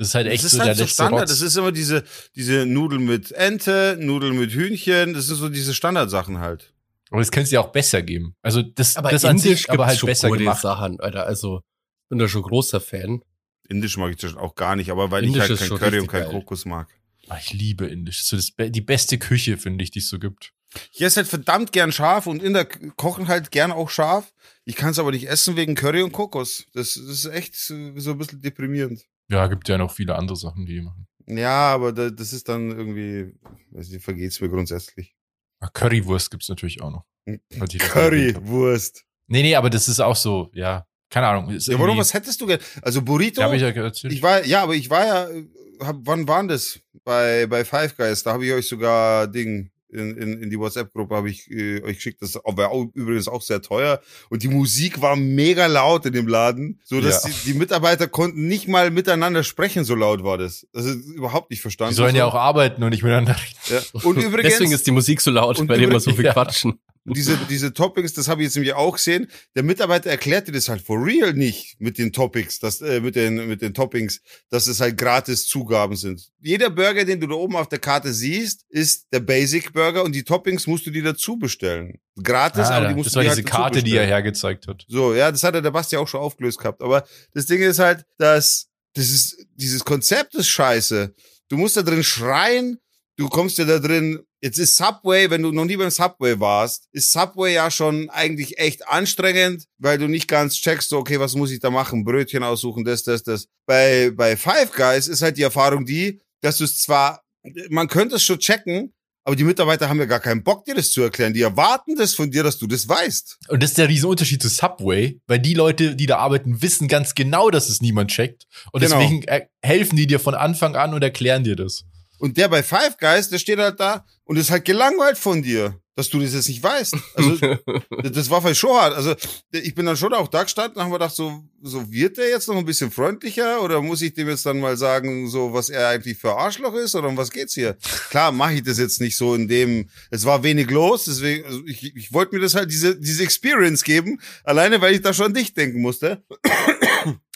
[0.00, 1.20] Das ist halt echt das ist so halt der so letzte Standard.
[1.22, 1.30] Rotz.
[1.30, 5.12] Das ist immer diese, diese Nudeln mit Ente, Nudeln mit Hühnchen.
[5.12, 6.72] Das sind so diese Standardsachen halt.
[7.10, 8.34] aber das könnte es ja auch besser geben.
[8.40, 10.62] Also das Aber das an Indisch sich aber halt schon besser gemacht.
[10.62, 11.26] Sachen, Alter.
[11.26, 11.58] Also,
[12.04, 13.22] ich bin da schon großer Fan.
[13.68, 16.06] Indisch mag ich das auch gar nicht, aber weil Indisch ich halt kein Curry und
[16.08, 16.30] kein geil.
[16.32, 16.88] Kokos mag.
[17.28, 18.16] Ah, Ich liebe Indisch.
[18.16, 20.52] Das ist so das, die beste Küche, finde ich, die es so gibt.
[20.92, 24.32] Ich esse halt verdammt gern scharf und Inder k- kochen halt gern auch scharf.
[24.64, 26.64] Ich kann es aber nicht essen wegen Curry und Kokos.
[26.74, 29.02] Das, das ist echt so so ein bisschen deprimierend.
[29.30, 31.06] Ja, gibt ja noch viele andere Sachen, die die machen.
[31.26, 33.32] Ja, aber da, das ist dann irgendwie,
[33.70, 35.14] weiß nicht, vergeht's mir grundsätzlich.
[35.60, 37.04] Ah, Currywurst gibt's natürlich auch noch.
[37.26, 37.78] Ich haben.
[37.78, 39.04] Currywurst.
[39.28, 40.86] Nee, nee, aber das ist auch so, ja.
[41.10, 41.50] Keine Ahnung.
[41.50, 42.60] Ja, warum, was hättest du gern?
[42.82, 44.22] Also Burrito, Ja, hab ich ich, ja erzählt.
[44.22, 45.44] war, ja, aber ich war ja, äh,
[45.80, 46.80] hab, wann waren das?
[47.04, 51.14] Bei, bei Five Guys, da habe ich euch sogar Ding, in, in, in die WhatsApp-Gruppe
[51.16, 55.00] habe ich äh, euch geschickt, das war auch, übrigens auch sehr teuer und die Musik
[55.00, 57.30] war mega laut in dem Laden, so dass Ja.
[57.30, 60.66] die, die Mitarbeiter konnten nicht mal miteinander sprechen, so laut war das.
[60.72, 61.90] Das ist überhaupt nicht verstanden.
[61.92, 62.30] Die sollen ja So.
[62.30, 63.84] auch arbeiten und nicht miteinander reden.
[63.94, 64.00] Ja.
[64.02, 66.32] Und übrigens, Deswegen ist die Musik so laut, weil die immer so viel ja.
[66.32, 66.78] quatschen.
[67.14, 69.28] Diese, diese Toppings, das habe ich jetzt nämlich auch gesehen.
[69.54, 73.48] Der Mitarbeiter erklärte das halt for real nicht mit den Topics, das, äh, mit den,
[73.48, 76.30] mit den Toppings, dass es halt gratis Zugaben sind.
[76.40, 80.12] Jeder Burger, den du da oben auf der Karte siehst, ist der Basic Burger und
[80.14, 81.98] die Toppings musst du dir dazu bestellen.
[82.22, 84.66] Gratis, Ah, aber die musst das du war dir diese halt Karte, die er hergezeigt
[84.66, 84.84] hat.
[84.88, 86.82] So, ja, das hat der Basti auch schon aufgelöst gehabt.
[86.82, 91.14] Aber das Ding ist halt, dass das ist, dieses Konzept ist scheiße.
[91.48, 92.78] Du musst da drin schreien,
[93.16, 96.88] du kommst ja da drin, jetzt ist Subway, wenn du noch nie beim Subway warst,
[96.92, 101.50] ist Subway ja schon eigentlich echt anstrengend, weil du nicht ganz checkst, okay, was muss
[101.50, 102.04] ich da machen?
[102.04, 103.48] Brötchen aussuchen, das, das, das.
[103.66, 107.22] Bei, bei Five Guys ist halt die Erfahrung die, dass du es zwar,
[107.68, 108.92] man könnte es schon checken,
[109.24, 111.34] aber die Mitarbeiter haben ja gar keinen Bock, dir das zu erklären.
[111.34, 113.38] Die erwarten das von dir, dass du das weißt.
[113.48, 117.14] Und das ist der Riesenunterschied zu Subway, weil die Leute, die da arbeiten, wissen ganz
[117.14, 118.46] genau, dass es niemand checkt.
[118.72, 118.98] Und Genau.
[118.98, 121.84] deswegen äh, helfen die dir von Anfang an und erklären dir das.
[122.20, 125.80] Und der bei Five Guys, der steht halt da und ist halt gelangweilt von dir,
[125.96, 126.94] dass du das jetzt nicht weißt.
[127.14, 127.36] Also,
[128.12, 128.94] das- war vielleicht schon hart.
[128.94, 129.14] Also,
[129.50, 132.28] ich bin dann schon auch da gestanden und habe mir gedacht, so, so wird der
[132.28, 135.70] jetzt noch ein bisschen freundlicher oder muss ich dem jetzt dann mal sagen, so, was
[135.70, 137.76] er eigentlich für Arschloch ist oder um was geht's hier?
[138.10, 141.60] Klar, mache ich das jetzt nicht so in dem, es war wenig los, deswegen, also
[141.66, 145.26] ich, ich wollte mir das halt diese, diese Experience geben, alleine weil ich da schon
[145.26, 146.22] an dich denken musste.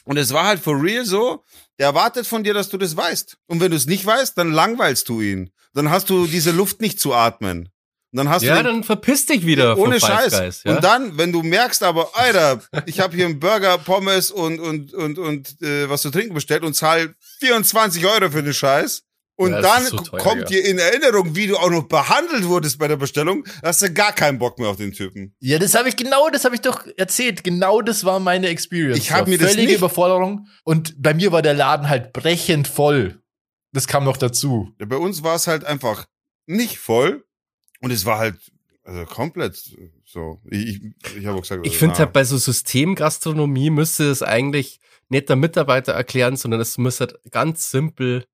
[0.06, 1.42] Und es war halt for real so,
[1.78, 3.36] der erwartet von dir, dass du das weißt.
[3.46, 5.50] Und wenn du es nicht weißt, dann langweilst du ihn.
[5.72, 7.68] Dann hast du diese Luft nicht zu atmen.
[8.12, 10.38] Und dann hast ja, du den, dann verpiss dich wieder ohne Scheiß.
[10.38, 10.62] Guys.
[10.62, 10.76] Ja?
[10.76, 14.94] Und dann, wenn du merkst, aber Alter, ich habe hier einen Burger, Pommes und und
[14.94, 19.02] und und äh, was zu trinken bestellt und zahl 24 Euro für den Scheiß.
[19.36, 20.46] Und Ja, dann so teuer, kommt ja.
[20.46, 24.12] dir in Erinnerung, wie du auch noch behandelt wurdest bei der Bestellung, hast du gar
[24.12, 25.34] keinen Bock mehr auf den Typen.
[25.40, 27.42] Ja, das habe ich genau, das habe ich doch erzählt.
[27.42, 28.96] Genau das war meine Experience.
[28.98, 32.68] Ich hab War mir das völlige Überforderung und bei mir war der Laden halt brechend
[32.68, 33.20] voll.
[33.72, 34.72] Das kam noch dazu.
[34.78, 36.06] Ja, Bei uns war es halt einfach
[36.46, 37.24] nicht voll
[37.80, 38.36] und es war halt
[38.84, 39.60] also komplett
[40.04, 40.40] so.
[40.48, 44.08] Ich, ich, ich habe auch gesagt, Ich also, finde na, halt bei so Systemgastronomie müsste
[44.10, 48.26] es eigentlich nicht der Mitarbeiter erklären, sondern es müsste halt ganz simpel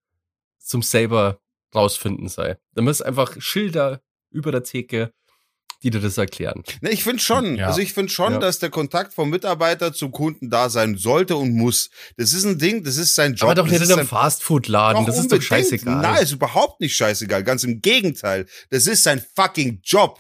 [0.61, 1.40] zum selber
[1.75, 2.57] rausfinden sein.
[2.75, 5.12] Da müssen einfach Schilder über der Theke,
[5.83, 6.62] die dir das erklären.
[6.83, 7.55] Ne, ich finde schon.
[7.57, 7.68] Ja.
[7.68, 8.38] Also ich finde schon, Ja.
[8.38, 11.88] dass der Kontakt vom Mitarbeiter zum Kunden da sein sollte und muss.
[12.18, 13.44] Das ist ein Ding, das ist sein Job.
[13.51, 16.03] Aber doch das nicht ist in einem Fastfood-Laden, das ist doch scheißegal.
[16.03, 17.44] Nein, ist überhaupt nicht scheißegal.
[17.44, 18.46] Ganz im Gegenteil.
[18.68, 20.18] Das ist sein fucking Job.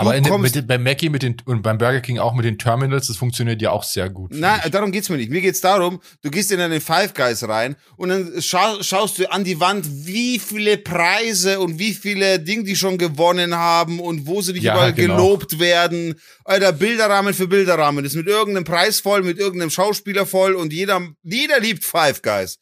[0.00, 3.08] Aber in, mit, beim Mackie mit den, und beim Burger King auch mit den Terminals,
[3.08, 4.30] das funktioniert ja auch sehr gut.
[4.32, 4.70] Nein, ich.
[4.70, 5.28] darum geht's mir nicht.
[5.28, 9.28] Mir geht's darum, du gehst in einen Five Guys rein und dann schau, schaust du
[9.28, 14.28] an die Wand, wie viele Preise und wie viele Dinge die schon gewonnen haben und
[14.28, 15.16] wo sie nicht Ja, überall genau.
[15.16, 16.14] gelobt werden.
[16.44, 18.04] Alter, Bilderrahmen für Bilderrahmen.
[18.04, 22.22] Das ist mit irgendeinem Preis voll, mit irgendeinem Schauspieler voll und jeder, jeder liebt Five
[22.22, 22.58] Guys.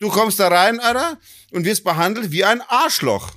[0.00, 1.18] Du kommst da rein, Alter,
[1.52, 3.30] und wirst behandelt wie ein Arschloch.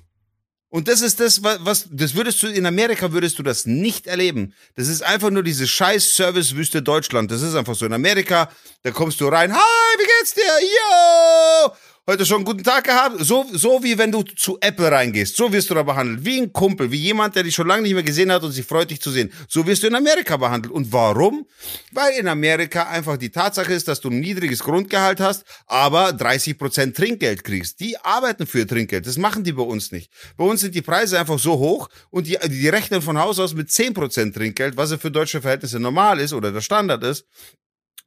[0.73, 4.07] Und das ist das, wa- was, das würdest du, in Amerika würdest du das nicht
[4.07, 4.55] erleben.
[4.75, 7.29] Das ist einfach nur diese scheiß Servicewüste Deutschland.
[7.29, 7.85] Das ist einfach so.
[7.85, 8.49] In Amerika,
[8.81, 9.59] da kommst du rein, hi,
[9.99, 10.41] wie geht's dir?
[10.41, 11.73] Yo!
[12.05, 13.15] Heute schon einen guten Tag gehabt?
[13.19, 15.37] So, so wie wenn du zu Apple reingehst.
[15.37, 16.25] So wirst du da behandelt.
[16.25, 18.65] Wie ein Kumpel, wie jemand, der dich schon lange nicht mehr gesehen hat und sich
[18.65, 19.31] freut, dich zu sehen.
[19.47, 20.73] So wirst du in Amerika behandelt.
[20.73, 21.45] Und warum?
[21.93, 26.93] Weil in Amerika einfach die Tatsache ist, dass du ein niedriges Grundgehalt hast, aber 30%
[26.93, 27.79] Trinkgeld kriegst.
[27.79, 29.07] Die arbeiten für Trinkgeld.
[29.07, 30.11] Das machen die bei uns nicht.
[30.35, 33.53] Bei uns sind die Preise einfach so hoch und die, die rechnen von Haus aus
[33.53, 37.25] mit 10% Trinkgeld, was ja für deutsche Verhältnisse normal ist oder der Standard ist.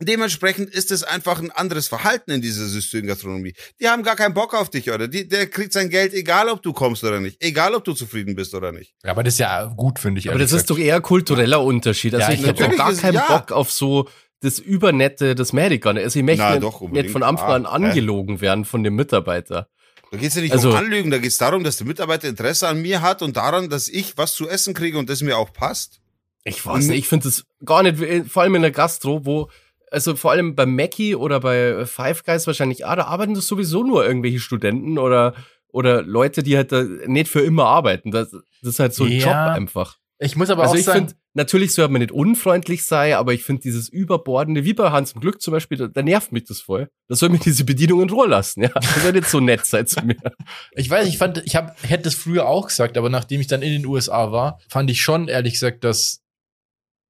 [0.00, 3.54] Dementsprechend ist es einfach ein anderes Verhalten in dieser Systemgastronomie.
[3.80, 5.08] Die haben gar keinen Bock auf dich, oder?
[5.08, 7.42] Die, der kriegt sein Geld, egal ob du kommst oder nicht.
[7.42, 8.94] Egal ob du zufrieden bist oder nicht.
[9.04, 10.28] Ja, aber das ist ja gut, finde ich.
[10.28, 10.86] Aber das ist doch gesagt.
[10.86, 12.14] eher kultureller Unterschied.
[12.14, 13.26] Also Ja, ich ich- hätte auch gar ist- keinen ja.
[13.26, 14.06] Bock auf so
[14.40, 15.96] das Übernette des Medical.
[15.96, 18.96] Also ich möchte Na, nicht, doch, nicht von Anfang an Ah, angelogen werden von dem
[18.96, 19.68] Mitarbeiter.
[20.10, 22.82] Da geht's ja nicht Also- um Anlügen, da geht's darum, dass der Mitarbeiter Interesse an
[22.82, 26.00] mir hat und daran, dass ich was zu essen kriege und das mir auch passt.
[26.44, 29.50] Ich weiß nicht, ich finde es gar nicht, vor allem in der Gastro, wo,
[29.90, 33.82] also vor allem bei Mackie oder bei Five Guys wahrscheinlich, ah, da arbeiten das sowieso
[33.82, 35.34] nur irgendwelche Studenten oder,
[35.68, 38.10] oder Leute, die halt da nicht für immer arbeiten.
[38.10, 39.48] Das, das ist halt so ein Ja.
[39.48, 39.98] Job einfach.
[40.18, 43.34] Ich muss aber also auch ich sagen, finde, natürlich soll man nicht unfreundlich sein, aber
[43.34, 46.44] ich finde dieses Überbordende, wie bei Hans im Glück zum Beispiel, da, da nervt mich
[46.44, 46.88] das voll.
[47.08, 48.70] Da soll mir diese Bedienung in Ruhe lassen, ja.
[48.70, 50.16] Das soll nicht so nett sein zu mir.
[50.72, 53.60] ich weiß, ich fand, ich hab, hätte das früher auch gesagt, aber nachdem ich dann
[53.60, 56.22] in den USA war, fand ich schon ehrlich gesagt, dass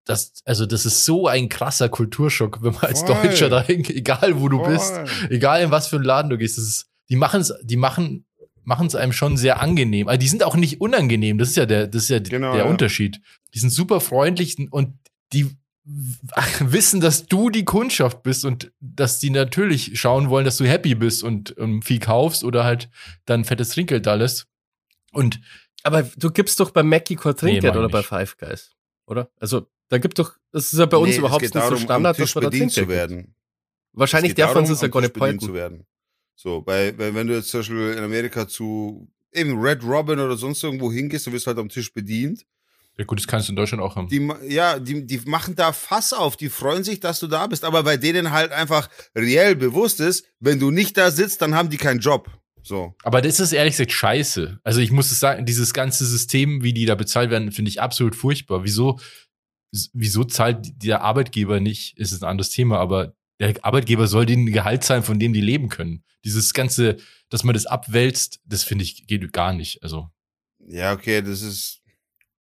[0.06, 3.14] das, also das ist so ein krasser Kulturschock, wenn man als Voll.
[3.22, 5.08] Deutscher da hin, egal wo du bist, Voll.
[5.30, 8.24] egal in was für einen Laden du gehst, das ist, die machen es, die machen,
[8.62, 10.08] machen es einem schon sehr angenehm.
[10.08, 12.64] Also die sind auch nicht unangenehm, das ist ja der, das ist ja Genau, der
[12.64, 12.70] ja.
[12.70, 13.20] Unterschied.
[13.52, 14.94] Die sind super freundlich und
[15.32, 15.50] die
[16.60, 20.94] wissen, dass du die Kundschaft bist und dass die natürlich schauen wollen, dass du happy
[20.94, 22.88] bist und ähm, viel kaufst oder halt
[23.24, 24.46] dann fettes Trinkgeld da lässt.
[25.12, 25.40] Und
[25.84, 28.08] Aber du gibst doch bei Mackie kein Trinkgeld ich oder bei nicht.
[28.08, 28.72] Five Guys,
[29.06, 29.30] oder?
[29.38, 32.18] Also, da gibt doch, das ist ja bei uns Nee, überhaupt nicht darum, so Standard,
[32.18, 33.34] dass man da bedient zu werden.
[33.92, 35.40] Wahrscheinlich darf man es ja gar nicht bedient palten.
[35.40, 35.86] zu werden.
[36.34, 40.36] So, bei, wenn, wenn du jetzt zum Beispiel in Amerika zu eben Red Robin oder
[40.36, 42.44] sonst irgendwo hingehst, du wirst halt am Tisch bedient.
[42.98, 44.08] ja gut, das kannst du in Deutschland auch haben.
[44.08, 47.64] Die, ja, die, die machen da Fass auf, die freuen sich, dass du da bist,
[47.64, 51.70] aber bei denen halt einfach reell bewusst ist, wenn du nicht da sitzt, dann haben
[51.70, 52.30] die keinen Job.
[52.62, 52.94] So.
[53.04, 54.58] Aber das ist ehrlich gesagt scheiße.
[54.64, 57.80] Also ich muss es sagen, dieses ganze System, wie die da bezahlt werden, finde ich
[57.80, 58.64] absolut furchtbar.
[58.64, 58.98] Wieso,
[59.92, 64.52] wieso zahlt der Arbeitgeber nicht, ist ein anderes Thema, aber der Arbeitgeber soll denen ein
[64.52, 66.02] Gehalt zahlen, von dem die leben können.
[66.24, 66.96] Dieses ganze,
[67.28, 69.82] dass man das abwälzt, das finde ich, geht gar nicht.
[69.82, 70.08] Also,
[70.66, 71.80] Ja, okay, das ist.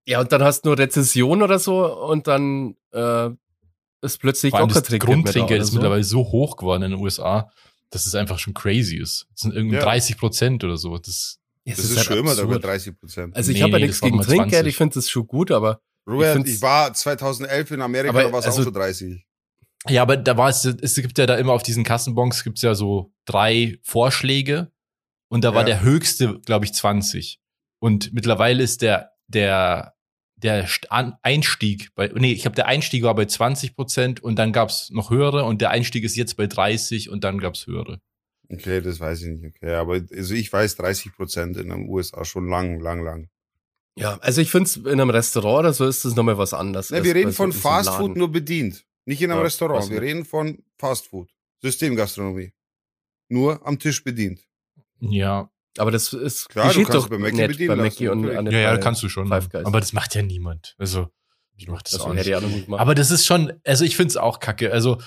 [0.06, 3.28] Ja, und dann hast du nur Rezession oder so und dann äh,
[4.02, 5.74] ist plötzlich auch das Trinkgeld Grundtrinkgeld ist so.
[5.74, 7.50] mittlerweile so hoch geworden in den USA,
[7.90, 9.26] dass es einfach schon crazy ist.
[9.32, 9.82] Das sind irgendwie Ja.
[9.82, 10.96] 30 Prozent oder so.
[10.98, 12.46] Das, Es Das ist, halt schon immer absurd.
[12.48, 13.34] über 30 Prozent.
[13.36, 14.66] Also ich Nee, habe ja nee, nichts das gegen Trinkgeld, 20.
[14.68, 18.32] ich finde das schon gut, aber Robert, find's- ich, war 2011 in Amerika, Aber da
[18.32, 19.24] war es also- auch so 30.
[19.88, 22.74] Ja, aber da war es, es gibt ja da immer auf diesen Kassenbons gibt's ja
[22.74, 24.72] so drei Vorschläge
[25.28, 25.66] und da war Ja.
[25.66, 27.40] der höchste, glaube ich, 20.
[27.80, 29.94] Und mittlerweile ist der, der,
[30.36, 30.68] der
[31.22, 35.10] Einstieg bei, nee, ich glaube, der Einstieg war bei 20 Prozent und dann gab's noch
[35.10, 38.00] höhere und der Einstieg ist jetzt bei 30 und dann gab's höhere.
[38.48, 39.56] Okay, das weiß ich nicht.
[39.56, 43.28] Okay, aber also ich weiß 30 Prozent in den USA schon lang, lang, lang.
[43.98, 46.90] Ja, also ich finde es in einem Restaurant oder so ist das nochmal was anderes.
[46.90, 48.06] Ne, als wir reden von diesem Fast Laden.
[48.06, 48.84] Food nur bedient.
[49.06, 49.88] Nicht in einem Ja, Restaurant.
[49.88, 50.08] Wir nicht.
[50.10, 51.30] reden von Fast Food.
[51.62, 52.52] Systemgastronomie.
[53.28, 54.40] Nur am Tisch bedient.
[55.00, 58.46] Ja, Aber das ist Klar, du kannst doch bei Mackie bedienen bei Mackie und an
[58.46, 59.30] ja, ja, kannst du schon.
[59.32, 60.74] Aber das macht ja niemand.
[60.78, 61.08] Also,
[61.56, 62.26] ich mach das das auch nicht.
[62.26, 62.80] gemacht.
[62.80, 64.72] Aber das ist schon, also ich finde es auch kacke.
[64.72, 64.98] Also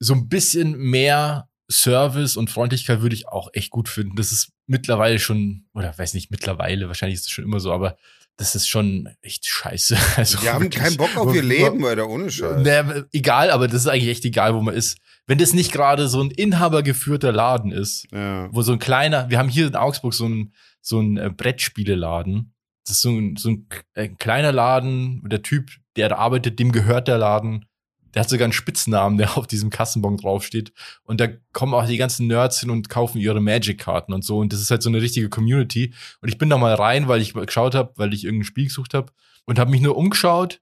[0.00, 4.16] so ein bisschen mehr Service und Freundlichkeit würde ich auch echt gut finden.
[4.16, 7.96] Das ist mittlerweile schon, oder weiß nicht, mittlerweile, wahrscheinlich ist es schon immer so, aber
[8.36, 9.96] das ist schon echt scheiße.
[10.16, 10.82] Also Wir haben wirklich.
[10.82, 12.62] keinen Bock auf ihr Leben, Alter, ohne Scheiß.
[12.64, 14.98] Na, egal, aber das ist eigentlich echt egal, wo man ist.
[15.26, 18.48] Wenn das nicht gerade so ein inhabergeführter Laden ist, Ja.
[18.52, 22.54] wo so ein kleiner, wir haben hier in Augsburg so ein, so ein äh, Brettspieleladen.
[22.86, 26.72] Das ist so ein, so ein, äh, kleiner Laden, der Typ, der da arbeitet, dem
[26.72, 27.66] gehört der Laden.
[28.14, 30.72] Der hat sogar einen Spitznamen, der auf diesem Kassenbon draufsteht.
[31.04, 34.38] Und da kommen auch die ganzen Nerds hin und kaufen ihre Magic-Karten und so.
[34.38, 35.94] Und das ist halt so eine richtige Community.
[36.20, 38.94] Und ich bin da mal rein, weil ich geschaut habe, weil ich irgendein Spiel gesucht
[38.94, 39.12] habe
[39.44, 40.60] und habe mich nur umgeschaut.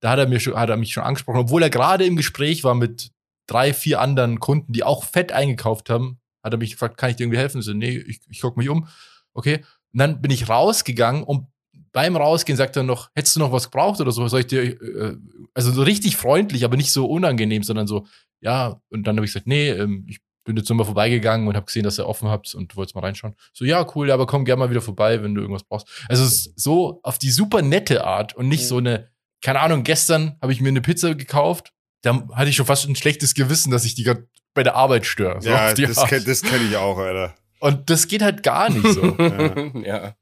[0.00, 2.62] Da hat er, mir schon, hat er mich schon angesprochen, obwohl er gerade im Gespräch
[2.62, 3.10] war mit
[3.46, 7.16] drei, vier anderen Kunden, die auch fett eingekauft haben, hat er mich gefragt, kann ich
[7.16, 7.58] dir irgendwie helfen?
[7.58, 8.86] Ich so, nee, ich, ich guck mich um.
[9.32, 9.64] Okay.
[9.92, 11.46] Und dann bin ich rausgegangen und
[11.92, 14.26] beim Rausgehen sagt er noch, hättest du noch was gebraucht oder so?
[14.28, 15.16] Soll ich dir, äh,
[15.54, 18.06] also so richtig freundlich, aber nicht so unangenehm, sondern so,
[18.40, 18.80] ja.
[18.90, 21.82] Und dann habe ich gesagt, nee, ähm, ich bin jetzt nochmal vorbeigegangen und habe gesehen,
[21.82, 23.34] dass ihr offen habt und wolltest mal reinschauen.
[23.52, 25.88] So, ja, cool, aber komm gerne mal wieder vorbei, wenn du irgendwas brauchst.
[26.08, 28.66] Also es ist so auf die super nette Art und nicht Mhm.
[28.68, 29.08] so eine,
[29.42, 31.72] keine Ahnung, gestern habe ich mir eine Pizza gekauft,
[32.02, 34.22] da hatte ich schon fast ein schlechtes Gewissen, dass ich die grad
[34.54, 35.42] bei der Arbeit störe.
[35.42, 36.08] So Ja, das, Art.
[36.08, 37.34] kenn, das kenn ich auch, Alter.
[37.60, 39.02] Und das geht halt gar nicht so.
[39.18, 39.80] Ja.
[39.82, 40.14] ja.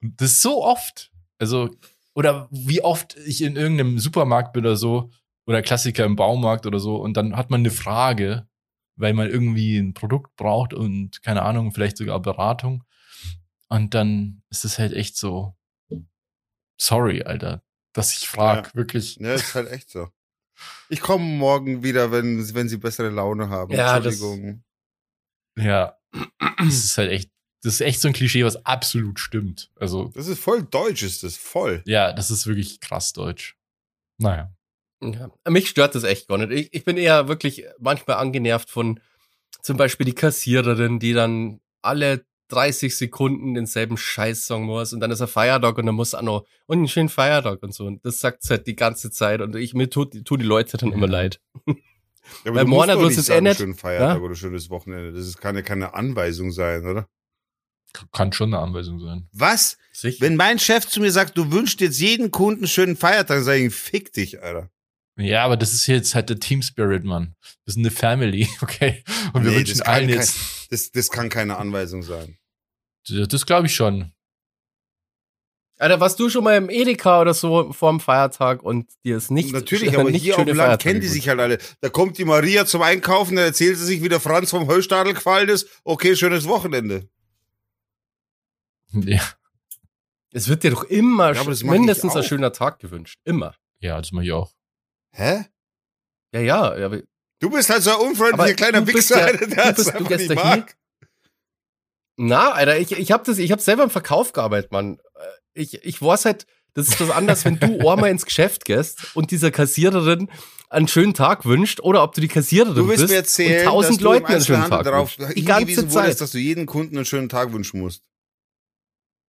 [0.00, 1.10] Das ist so oft.
[1.38, 1.70] Also,
[2.14, 5.10] oder wie oft ich in irgendeinem Supermarkt bin oder so,
[5.46, 8.48] oder Klassiker im Baumarkt oder so, und dann hat man eine Frage,
[8.96, 12.84] weil man irgendwie ein Produkt braucht und keine Ahnung, vielleicht sogar Beratung.
[13.68, 15.54] Und dann ist es halt echt so,
[16.80, 19.16] sorry, Alter, dass ich frag, wirklich.
[19.16, 20.08] Ja, ist halt echt so.
[20.88, 23.74] Ich komme morgen wieder, wenn, wenn sie bessere Laune haben.
[23.74, 24.64] Ja, das- Entschuldigung.
[25.58, 25.98] Ja,
[26.58, 27.30] das ist halt echt,
[27.62, 29.70] das ist echt so ein Klischee, was absolut stimmt.
[29.76, 31.82] Also, Das ist voll deutsch, ist das voll.
[31.86, 33.56] ja, das ist wirklich krass deutsch.
[34.18, 34.52] Naja.
[35.02, 35.30] Ja.
[35.48, 36.50] Mich stört das echt gar nicht.
[36.52, 39.00] Ich, ich bin eher wirklich manchmal angenervt von
[39.62, 45.10] zum Beispiel die Kassiererin, die dann alle 30 Sekunden denselben Scheiß sagen muss und dann
[45.10, 47.84] ist er Feiertag und dann muss auch noch und einen schönen Feiertag und so.
[47.86, 50.92] Und das sagt halt die ganze Zeit und ich mir tut, tut die Leute dann
[50.92, 51.12] immer Ja.
[51.12, 51.40] leid.
[52.44, 54.20] Ja, aber Weil du morgen musst doch nicht das sagen, ändert- schönen Feiertag Ja?
[54.20, 55.12] oder schönes Wochenende.
[55.12, 57.06] Das ist, kann ja keine Anweisung sein, oder?
[58.12, 59.28] Kann schon eine Anweisung sein.
[59.32, 59.78] Was?
[59.92, 60.20] Sicher.
[60.20, 63.44] Wenn mein Chef zu mir sagt, du wünschst jetzt jeden Kunden einen schönen Feiertag, dann
[63.44, 64.70] sage ich, fick dich, Alter.
[65.18, 67.34] Ja, aber das ist jetzt halt der Team Spirit, Mann.
[67.64, 69.02] Wir sind eine Family, okay?
[69.32, 70.36] Und wir Nee, wünschen das kann allen kein- jetzt.
[70.68, 72.36] Das, das kann keine Anweisung sein.
[73.08, 74.12] Das, das glaube ich schon.
[75.78, 79.30] Alter, warst du schon mal im Edeka oder so vor dem Feiertag und dir ist
[79.30, 81.58] nicht Natürlich, aber nicht hier auf dem Land Feiertage kennen die sich halt alle.
[81.82, 85.12] Da kommt die Maria zum Einkaufen, dann erzählt sie sich, wie der Franz vom Höllstadel
[85.14, 85.68] gefallen ist.
[85.84, 87.08] Okay, schönes Wochenende.
[89.06, 89.22] Ja,
[90.32, 93.18] Es wird dir doch immer Ja, mindestens ein schöner Tag gewünscht.
[93.24, 93.54] Immer.
[93.80, 94.52] ja das mache ich auch.
[95.12, 95.44] Hä?
[96.32, 96.76] Ja, ja.
[96.78, 97.00] ja
[97.38, 99.92] Du bist halt so ein unfreundlicher Aber kleiner Wichser, ja- der du das bist- du
[99.96, 100.50] einfach gehst nicht hier.
[100.56, 100.76] mag.
[102.16, 104.98] Na, Alter, ich, ich hab das, ich selber im Verkauf gearbeitet, Mann.
[105.54, 109.14] Äh, Ich, ich weiß halt, das ist was anderes, wenn du einmal ins Geschäft gehst
[109.14, 110.30] und dieser Kassiererin
[110.68, 113.72] einen schönen Tag wünscht oder ob du die Kassiererin Du willst bist mir erzählen, und
[113.72, 115.36] tausend Leuten einen schönen Tag darauf wünscht.
[115.36, 116.20] Die ganze hingewiesen wurdest, Zeit.
[116.22, 118.02] dass du jeden Kunden einen schönen Tag wünschen musst.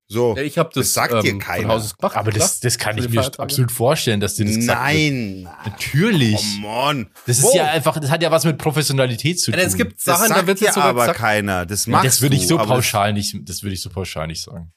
[0.10, 0.36] So.
[0.38, 1.64] Ja, ich hab das, Das sagt dir ähm, keiner.
[1.64, 2.16] von Haus aus gemacht.
[2.16, 3.44] Aber das, das kann ich mir Feiertage.
[3.44, 5.14] absolut vorstellen, dass dir das gesagt wird.
[5.14, 5.50] Nein.
[5.66, 6.36] Natürlich.
[6.56, 7.08] Come on.
[7.26, 7.54] Das ist Wo?
[7.56, 9.60] ja einfach, das hat ja was mit Professionalität zu tun.
[9.60, 11.66] Es gibt Das Sachen, sagt da wird dir sogar aber gesagt, keiner.
[11.66, 14.42] Das Ja, machst das würde ich so pauschal nicht, das würde ich so pauschal nicht
[14.42, 14.72] sagen.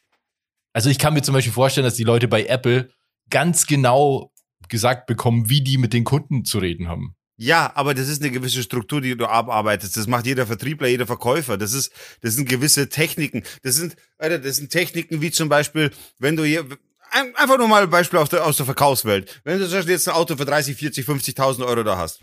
[0.72, 2.90] Also ich kann mir zum Beispiel vorstellen, dass die Leute bei Apple
[3.28, 4.32] ganz genau
[4.68, 7.14] gesagt bekommen, wie die mit den Kunden zu reden haben.
[7.42, 9.96] Ja, aber das ist eine gewisse Struktur, die du abarbeitest.
[9.96, 11.56] Das macht jeder Vertriebler, jeder Verkäufer.
[11.56, 13.44] Das ist, das sind gewisse Techniken.
[13.62, 16.66] Das sind, Alter, das sind Techniken wie zum Beispiel, wenn du hier,
[17.12, 19.40] ein- einfach nur mal ein Beispiel aus der, aus der Verkaufswelt.
[19.44, 22.20] Wenn du zum Beispiel jetzt ein Auto für 30, 40, 50.000 Euro da hast.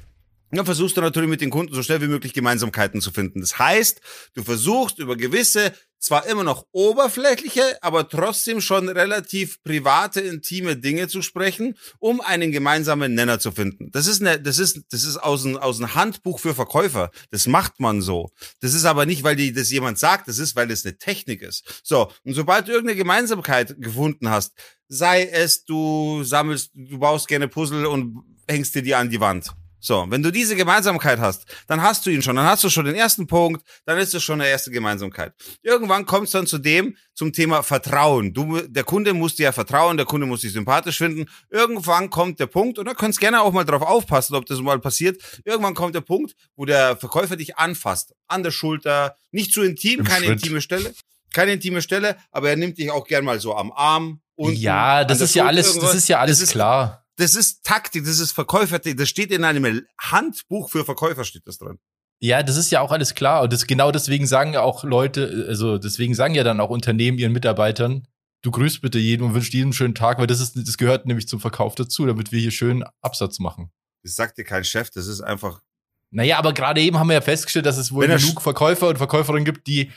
[0.51, 3.41] Dann versuchst du natürlich mit den Kunden so schnell wie möglich Gemeinsamkeiten zu finden.
[3.41, 3.99] Das heißt,
[4.35, 11.07] du versuchst über gewisse, zwar immer noch oberflächliche, aber trotzdem schon relativ private, intime Dinge
[11.07, 13.91] zu sprechen, um einen gemeinsamen Nenner zu finden.
[13.91, 17.11] Das ist eine, das ist, das ist aus einem, aus einem Handbuch für Verkäufer.
[17.31, 18.31] Das macht man so.
[18.61, 21.41] Das ist aber nicht, weil die, das jemand sagt, das ist, weil das eine Technik
[21.41, 21.81] ist.
[21.83, 22.11] So.
[22.23, 24.53] Und sobald du irgendeine Gemeinsamkeit gefunden hast,
[24.87, 29.51] sei es, du sammelst, du baust gerne Puzzle und hängst dir die an die Wand.
[29.79, 32.85] So, wenn du diese Gemeinsamkeit hast, dann hast du ihn schon, dann hast du schon
[32.85, 35.33] den ersten Punkt, dann ist es schon eine erste Gemeinsamkeit.
[35.61, 38.33] Irgendwann kommt es dann zu dem, zum Thema Vertrauen.
[38.33, 41.29] Du, der Kunde muss dir ja vertrauen, der Kunde muss dich sympathisch finden.
[41.51, 44.79] Irgendwann kommt der Punkt, und da könntest gerne auch mal drauf aufpassen, ob das mal
[44.79, 45.21] passiert.
[45.45, 48.13] Irgendwann kommt der Punkt, wo der Verkäufer dich anfasst.
[48.27, 50.41] An der Schulter, nicht zu intim, Im keine Schritt.
[50.43, 50.93] intime Stelle.
[51.33, 54.21] Keine intime Stelle, aber er nimmt dich auch gern mal so am Arm.
[54.35, 57.03] Unten, ja, das ist ja alles, das ist ja alles Das ist- klar.
[57.17, 61.57] Das ist Taktik, das ist Verkäufer, das steht in einem Handbuch für Verkäufer steht das
[61.57, 61.79] drin.
[62.19, 63.43] Ja, das ist ja auch alles klar.
[63.43, 67.17] Und das, genau deswegen sagen ja auch Leute, also deswegen sagen ja dann auch Unternehmen
[67.17, 68.07] ihren Mitarbeitern,
[68.41, 71.05] du grüßt bitte jeden und wünschst jedem einen schönen Tag, weil das ist, das gehört
[71.05, 73.71] nämlich zum Verkauf dazu, damit wir hier schön Absatz machen.
[74.03, 75.61] Das sagt dir kein Chef, das ist einfach.
[76.11, 79.43] Naja, aber gerade eben haben wir ja festgestellt, dass es wohl genug Verkäufer und Verkäuferinnen
[79.43, 79.91] gibt, die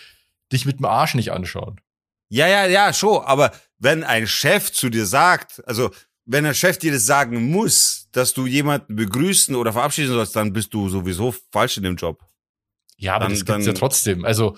[0.53, 1.81] dich mit dem Arsch nicht anschauen.
[2.29, 3.23] Ja, ja, ja, schon.
[3.25, 5.91] Aber wenn ein Chef zu dir sagt, also
[6.33, 10.53] wenn ein Chef dir das sagen muss, dass du jemanden begrüßen oder verabschieden sollst, dann
[10.53, 12.21] bist du sowieso falsch in dem Job.
[12.97, 14.25] Ja, aber Dann- das gibt's ja trotzdem.
[14.25, 14.57] Also,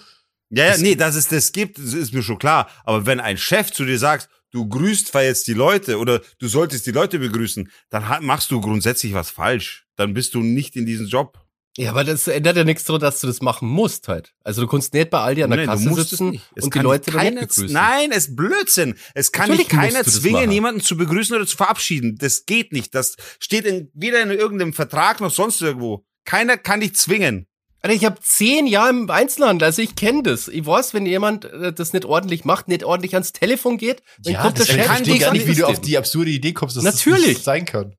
[0.50, 2.68] Ja, ja, nee, dass es das gibt, das ist mir schon klar.
[2.84, 6.86] Aber wenn ein Chef zu dir sagt, du grüßt jetzt die Leute oder du solltest
[6.86, 9.86] die Leute begrüßen, dann machst du grundsätzlich was falsch.
[9.96, 11.41] Dann bist du nicht in diesem Job.
[11.78, 14.34] Ja, aber das ändert ja nichts daran, dass du das machen musst halt.
[14.44, 16.82] Also du kannst nicht bei Aldi an der Nein, du Kasse sitzen und die kann
[16.82, 17.72] Leute dann nicht begrüßen.
[17.72, 18.94] Nein, es ist Blödsinn.
[19.14, 22.18] Es kann Natürlich dich keiner zwingen, jemanden zu begrüßen oder zu verabschieden.
[22.18, 22.94] Das geht nicht.
[22.94, 26.04] Das steht in, weder in irgendeinem Vertrag noch sonst irgendwo.
[26.26, 27.46] Keiner kann dich zwingen.
[27.80, 30.46] Alter, ich habe zehn Jahre im Einzelhandel, also ich kenne das.
[30.48, 34.36] Ich weiß, wenn jemand äh, das nicht ordentlich macht, nicht ordentlich ans Telefon geht, dann
[34.36, 36.84] kommt der Chef verstehe ich gar nicht, wie du auf die absurde Idee kommst, dass
[36.84, 37.20] Natürlich.
[37.20, 37.96] das nicht sein kann.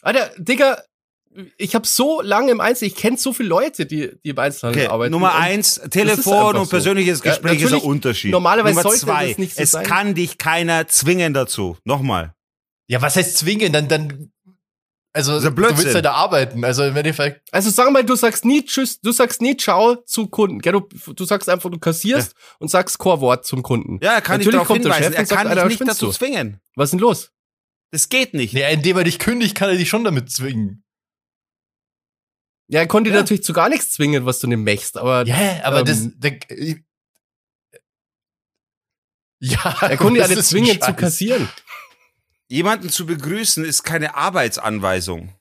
[0.00, 0.82] Alter, Digga,
[1.56, 4.82] ich habe so lange im Einzel, ich kenne so viele Leute, die, die im Einzelhandel
[4.84, 5.12] Okay, arbeiten.
[5.12, 6.70] Nummer eins, Telefon und so.
[6.70, 8.30] persönliches Ja, Gespräch ist ein Unterschied.
[8.30, 9.84] normalerweise Nummer sollte zwei, das nicht so es sein.
[9.84, 11.76] kann dich keiner zwingen dazu.
[11.84, 12.34] Nochmal.
[12.88, 13.72] Ja, was heißt zwingen?
[13.72, 14.30] Dann, dann,
[15.12, 16.62] also, ja du willst ja da arbeiten.
[16.64, 20.26] Also, im Endeffekt, Also sag mal, du sagst nie Tschüss, du sagst nie Ciao zu
[20.26, 20.60] Kunden.
[20.60, 20.80] Gell, du,
[21.14, 23.98] du sagst einfach, du kassierst und sagst Chorwort zum Kunden.
[24.02, 25.12] Ja, er kann dich Natürlich darauf kommt der hinweisen.
[25.12, 26.12] Chef Er sagt, kann Alter, dich nicht dazu du?
[26.12, 26.60] zwingen.
[26.74, 27.30] Was ist denn los?
[27.92, 28.52] Das geht nicht.
[28.52, 30.82] ja, indem er dich kündigt, kann er dich schon damit zwingen.
[32.68, 33.16] Ja, er konnte Ja.
[33.16, 36.08] dir natürlich zu gar nichts zwingen, was du nicht möchtest, aber Ja, aber Ähm, das,
[36.16, 36.38] der,
[39.40, 41.48] ja, er konnte ja das nicht ist zwingen zu kassieren.
[42.48, 45.34] Jemanden zu begrüßen ist keine Arbeitsanweisung.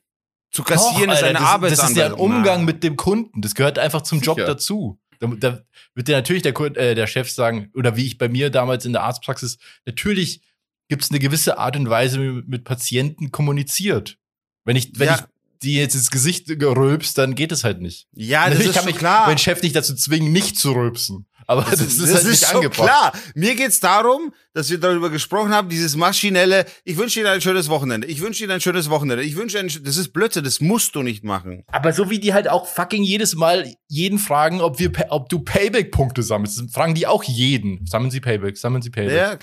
[0.51, 1.91] Zu Doch, kassieren ist Alter, eine das, das Arbeitsanweisung.
[1.91, 3.41] ist ja ein Umgang mit dem Kunden.
[3.41, 4.47] Das gehört einfach zum Job Sicher.
[4.47, 4.99] dazu.
[5.19, 5.61] Da, da
[5.93, 8.93] wird dir natürlich der, äh, der Chef sagen, oder wie ich bei mir damals in
[8.93, 10.41] der Arztpraxis, natürlich
[10.89, 14.17] gibt es eine gewisse Art und Weise, wie man mit Patienten kommuniziert.
[14.65, 15.15] Wenn ich, wenn Ja.
[15.15, 15.21] ich
[15.63, 18.07] die jetzt ins Gesicht rülpst, dann geht es halt nicht.
[18.13, 19.27] Ja, das natürlich ist kann mich klar.
[19.27, 21.27] mein Chef nicht dazu zwingen, nicht zu rülpsen.
[21.47, 22.87] Aber das, ist, das halt ist nicht angebracht.
[22.89, 23.13] klar.
[23.35, 27.69] Mir geht's darum, dass wir darüber gesprochen haben, dieses maschinelle, ich wünsche dir ein schönes
[27.69, 30.95] Wochenende, ich wünsche dir ein schönes Wochenende, ich wünsche sch- das ist Blödsinn, das musst
[30.95, 31.63] du nicht machen.
[31.67, 35.37] Aber so wie die halt auch fucking jedes Mal jeden fragen, ob wir, ob du
[35.39, 37.85] Payback-Punkte sammelst, fragen die auch jeden.
[37.85, 39.15] Sammeln sie Payback, sammeln sie Payback.
[39.15, 39.35] Ja,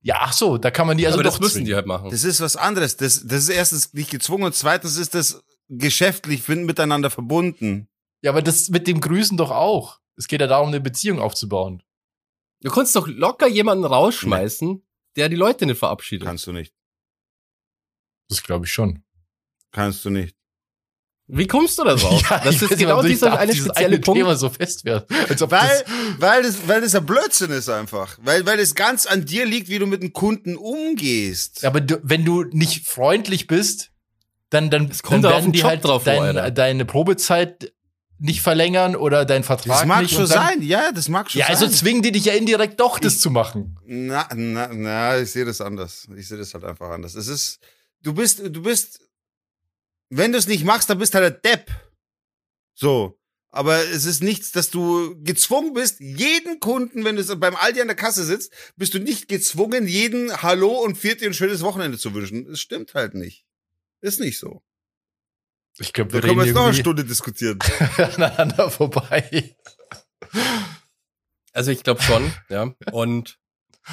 [0.00, 1.66] Ja, ach so, da kann man die also aber doch das müssen zwingen.
[1.66, 2.10] die halt machen.
[2.10, 2.96] Das ist was anderes.
[2.96, 7.88] Das, das ist erstens nicht gezwungen und zweitens ist das geschäftlich miteinander verbunden.
[8.22, 10.00] Ja, aber das mit dem Grüßen doch auch.
[10.16, 11.82] Es geht ja darum, eine Beziehung aufzubauen.
[12.60, 14.82] Du kannst doch locker jemanden rausschmeißen,
[15.16, 16.26] der die Leute nicht verabschiedet.
[16.26, 16.74] Kannst du nicht.
[18.28, 19.04] Das glaube ich schon.
[19.70, 20.36] Kannst du nicht.
[21.30, 22.22] Wie kommst du da drauf?
[22.30, 24.18] Ja, das ich ist genau nicht, dieser eine dieses spezielle eine Punkt.
[24.18, 25.06] Thema so fest wird.
[25.28, 25.84] Als ob Weil, das,
[26.18, 28.16] weil, das, weil das ein Blödsinn ist einfach.
[28.22, 31.64] Weil, weil es ganz an dir liegt, wie du mit dem Kunden umgehst.
[31.64, 33.90] aber du, wenn du nicht freundlich bist,
[34.50, 36.50] dann, dann, Es kommt dann werden den die Job halt drauf, dein, Alter.
[36.50, 37.72] deine Probezeit
[38.18, 40.10] nicht verlängern oder dein Vertrag Das mag nicht.
[40.14, 41.74] schon dann, sein, ja, das mag schon Ja, also sein.
[41.74, 43.76] zwingen die dich ja indirekt doch, das zu machen.
[43.86, 46.08] Na, na, na, ich sehe das anders.
[46.16, 47.14] Ich sehe das halt einfach anders.
[47.14, 47.60] Es ist,
[48.02, 49.00] du bist, du bist,
[50.10, 51.70] wenn du es nicht machst, dann bist du halt der Depp.
[52.74, 53.18] So.
[53.50, 57.88] Aber es ist nichts, dass du gezwungen bist, jeden Kunden, wenn du beim Aldi an
[57.88, 61.98] der Kasse sitzt, bist du nicht gezwungen, jeden Hallo und viert dir ein schönes Wochenende
[61.98, 62.46] zu wünschen.
[62.50, 63.46] Es stimmt halt nicht.
[64.02, 64.62] Ist nicht so.
[65.78, 67.58] Ich glaube, Da wir können wir jetzt noch eine Stunde diskutieren.
[67.96, 69.56] aneinander vorbei.
[71.52, 72.74] Also ich glaube schon, ja.
[72.92, 73.38] Und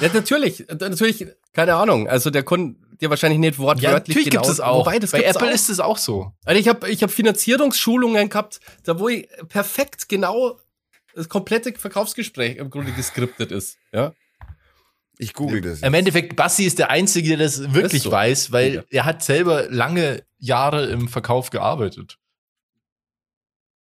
[0.00, 2.08] ja, natürlich, natürlich, keine Ahnung.
[2.08, 4.42] Also der Kunde dir wahrscheinlich nicht Ja, wortwörtlich natürlich genau.
[4.42, 4.80] gibt es auch.
[4.86, 5.54] Wobei, das Bei gibt's Apple auch.
[5.54, 6.32] ist es auch so.
[6.44, 10.58] Also ich habe ich hab Finanzierungsschulungen gehabt, da wo ich perfekt genau
[11.14, 13.78] das komplette Verkaufsgespräch im Grunde geskriptet ist.
[13.92, 14.12] Ja.
[15.18, 15.80] Ich google das.
[15.80, 18.10] Im Endeffekt, Basti ist der Einzige, der das wirklich so.
[18.10, 18.82] weiß, weil Ja.
[18.90, 22.18] er hat selber lange Jahre im Verkauf gearbeitet.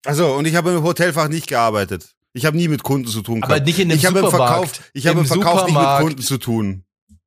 [0.04, 2.14] Also, und ich habe im Hotelfach nicht gearbeitet.
[2.34, 3.66] Ich habe nie mit Kunden zu tun Aber gehabt.
[3.66, 4.68] nicht in einem ich habe im Supermarkt.
[4.76, 6.02] Verkauf, ich habe im Im Verkauf nicht mit Supermarkt.
[6.04, 6.83] Kunden zu tun.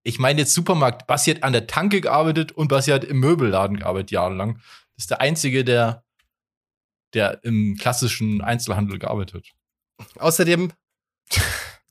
[0.08, 1.05] Ich meine jetzt Supermarkt.
[1.05, 4.55] Basti hat an der Tanke gearbeitet und Basti hat im Möbelladen gearbeitet jahrelang.
[4.95, 6.03] Das ist der Einzige, der,
[7.14, 9.36] der im klassischen Einzelhandel gearbeitet
[9.99, 10.14] hat.
[10.22, 10.72] Außerdem,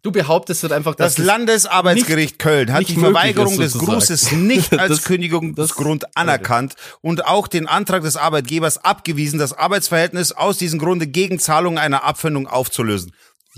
[0.02, 3.78] du behauptest halt einfach, dass Das Landesarbeitsgericht Köln hat nicht die Verweigerung ist, des.
[3.78, 10.32] Grußes nicht als Das- Kündigungsgrund anerkannt und auch den Antrag des Arbeitgebers abgewiesen, das Arbeitsverhältnis
[10.32, 13.12] aus diesem Grunde gegen Zahlung einer Abfindung aufzulösen.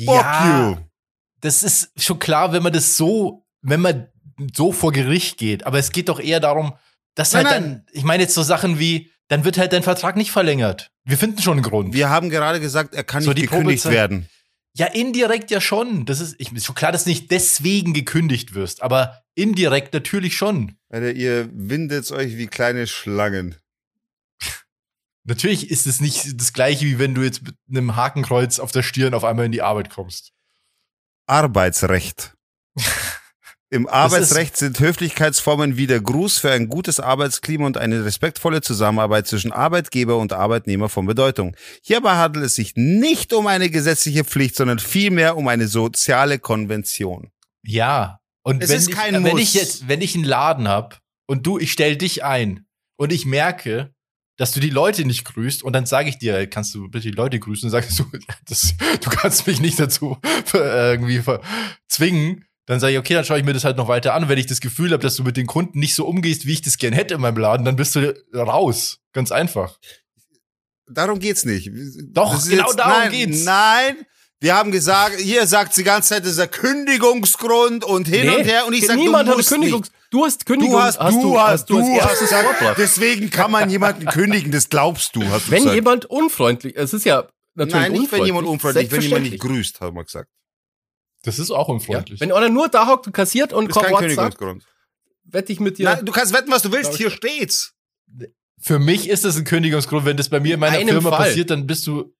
[0.04, 0.76] Fuck you.
[1.42, 4.08] das ist schon klar, wenn man das so, wenn man
[4.54, 5.64] so vor Gericht geht.
[5.64, 6.74] Aber es geht doch eher darum,
[7.14, 7.72] dass Nein, halt nein.
[7.72, 10.90] dann, ich meine jetzt so Sachen wie, dann wird halt dein Vertrag nicht verlängert.
[11.04, 11.94] Wir finden schon einen Grund.
[11.94, 14.28] Wir haben gerade gesagt, er kann So, nicht die gekündigt Probezeit- werden.
[14.74, 16.06] ja, indirekt ja schon.
[16.06, 20.36] Das ist, ich, ist schon klar, dass du nicht deswegen gekündigt wirst, aber indirekt natürlich
[20.36, 20.76] schon.
[20.90, 23.56] Alter, ihr windet euch wie kleine Schlangen.
[25.24, 28.82] Natürlich ist es nicht das gleiche, wie wenn du jetzt mit einem Hakenkreuz auf der
[28.82, 30.32] Stirn auf einmal in die Arbeit kommst.
[31.26, 32.34] Arbeitsrecht.
[33.70, 39.26] Im Arbeitsrecht sind Höflichkeitsformen wie der Gruß für ein gutes Arbeitsklima und eine respektvolle Zusammenarbeit
[39.26, 41.54] zwischen Arbeitgeber und Arbeitnehmer von Bedeutung.
[41.82, 47.30] Hierbei handelt es sich nicht um eine gesetzliche Pflicht, sondern vielmehr um eine soziale Konvention.
[47.62, 48.20] Ja.
[48.42, 49.40] Und Es wenn, ist ich, kein wenn Muss.
[49.42, 52.64] ich jetzt, wenn ich einen Laden hab und du, ich stell dich ein
[52.96, 53.92] und ich merke,
[54.38, 57.16] dass du die Leute nicht grüßt und dann sage ich dir, kannst du bitte die
[57.16, 58.04] Leute grüßen und sagst du,
[58.48, 60.16] das, du kannst mich nicht dazu
[60.54, 61.20] äh, irgendwie
[61.88, 62.46] zwingen.
[62.68, 64.24] Dann sage ich, okay, dann schaue ich mir das halt noch weiter an.
[64.24, 66.52] Und wenn ich das Gefühl habe, dass du mit den Kunden nicht so umgehst, wie
[66.52, 68.98] ich das gern hätte in meinem Laden, dann bist du raus.
[69.14, 69.78] Ganz einfach.
[70.86, 71.70] Darum geht's nicht.
[72.12, 73.44] Doch, genau darum nein, geht's.
[73.44, 73.96] Nein,
[74.40, 78.44] wir haben gesagt, hier sagt die ganze Zeit, das ist der Kündigungsgrund und hin und
[78.44, 79.80] her und ich sage, du niemand hat eine musst Kündigung.
[79.80, 79.92] nicht.
[80.10, 80.74] Du hast Kündigung.
[80.74, 85.16] Du hast, du hast, du hast erstes gesagt, deswegen kann man jemanden kündigen, das glaubst
[85.16, 85.74] du, hast du Wenn gesagt.
[85.74, 89.80] jemand unfreundlich, es ist ja natürlich Nein, nicht wenn jemand unfreundlich, wenn jemand nicht grüßt,
[89.80, 90.28] haben wir gesagt.
[91.22, 92.20] Das ist auch Ja, unfreundlich.
[92.20, 94.64] wenn einer nur da hockt und kassiert und Das ist kein Kündigungsgrund.
[95.24, 95.84] wette ich mit dir.
[95.86, 97.74] Nein, du kannst wetten, was du willst, hier steht's.
[98.60, 100.04] Für mich ist das ein Kündigungsgrund.
[100.04, 101.26] Wenn das bei mir in meiner einem Firma Fall.
[101.28, 102.14] passiert, dann bist du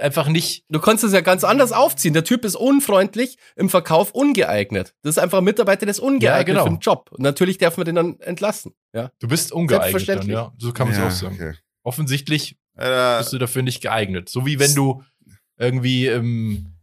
[0.00, 0.64] einfach nicht.
[0.68, 2.12] Du kannst es ja ganz anders aufziehen.
[2.12, 4.94] Der Typ ist unfreundlich, im Verkauf ungeeignet.
[5.02, 6.64] Das ist einfach ein Mitarbeiter, der ist ungeeignet Ja, genau.
[6.64, 7.10] für den Job.
[7.12, 8.74] Und natürlich darf man den dann entlassen.
[8.92, 9.10] Ja.
[9.20, 9.84] Du bist ungeeignet.
[9.86, 10.34] Dann, Selbstverständlich.
[10.34, 11.34] ja, so kann man es Ja, auch sagen.
[11.36, 11.54] okay.
[11.82, 14.28] Offensichtlich Alter, bist du dafür nicht geeignet.
[14.28, 15.02] So wie wenn du
[15.56, 16.75] irgendwie im,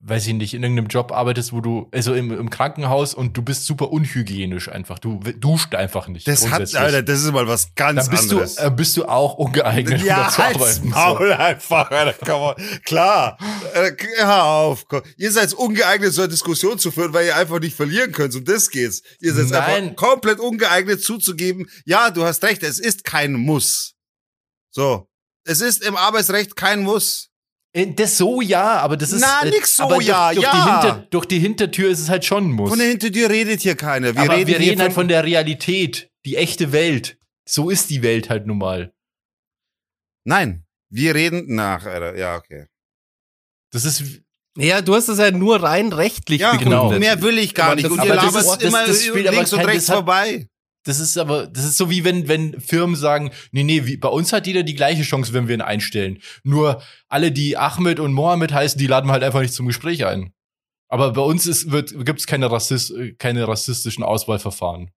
[0.00, 3.42] weiß ich nicht, in irgendeinem Job arbeitest, wo du, also im, im Krankenhaus und du
[3.42, 5.00] bist super unhygienisch einfach.
[5.00, 6.28] Du duscht einfach nicht.
[6.28, 6.72] das hat.
[6.76, 8.54] Alter, das ist mal was ganz dann bist anderes.
[8.54, 10.82] du, äh, bist du auch ungeeignet, um ja, zu halt's arbeiten.
[10.82, 10.88] So.
[10.90, 12.54] Maul einfach, Alter, komm on.
[12.84, 13.38] Klar,
[13.74, 14.86] äh, hör auf.
[14.86, 15.02] Komm.
[15.16, 18.34] Ihr seid ungeeignet, so eine Diskussion zu führen, weil ihr einfach nicht verlieren könnt.
[18.36, 19.02] Um das geht's.
[19.20, 23.94] Ihr seid einfach komplett ungeeignet zuzugeben, ja, du hast recht, es ist kein Muss.
[24.70, 25.08] So.
[25.44, 27.30] Es ist im Arbeitsrecht kein Muss.
[27.74, 29.20] Äh, Das so ja, aber das ist.
[29.20, 30.80] Na, äh, nix so aber ja, durch, durch, ja.
[30.80, 32.70] Die Hinter, durch die Hintertür ist es halt schon ein Muss.
[32.70, 34.14] Von der Hintertür redet hier keiner.
[34.14, 37.18] Wir aber reden, wir hier reden halt von der Realität, die echte Welt.
[37.48, 38.92] So ist die Welt halt nun mal.
[40.24, 42.16] Nein, wir reden nach, Alter.
[42.16, 42.66] Ja, okay.
[43.72, 44.02] Das ist.
[44.56, 46.80] Ja, du hast es ja nur rein rechtlich Ja, begründet.
[46.80, 46.98] genau.
[46.98, 47.84] mehr will ich gar nicht.
[47.84, 49.96] das- Und ihr das labert das- immer das spielt aber links und rechts das hat-
[49.96, 50.48] vorbei.
[50.84, 54.08] Das ist aber, das ist so wie wenn, wenn Firmen sagen, nee, nee, wie, bei
[54.08, 56.20] uns hat jeder die gleiche Chance, wenn wir ihn einstellen.
[56.44, 60.06] Nur alle, die Ahmed und Mohammed heißen, die laden wir halt einfach nicht zum Gespräch
[60.06, 60.32] ein.
[60.88, 64.90] Aber bei uns ist, wird, gibt's keine, Rassist, keine rassistischen Auswahlverfahren.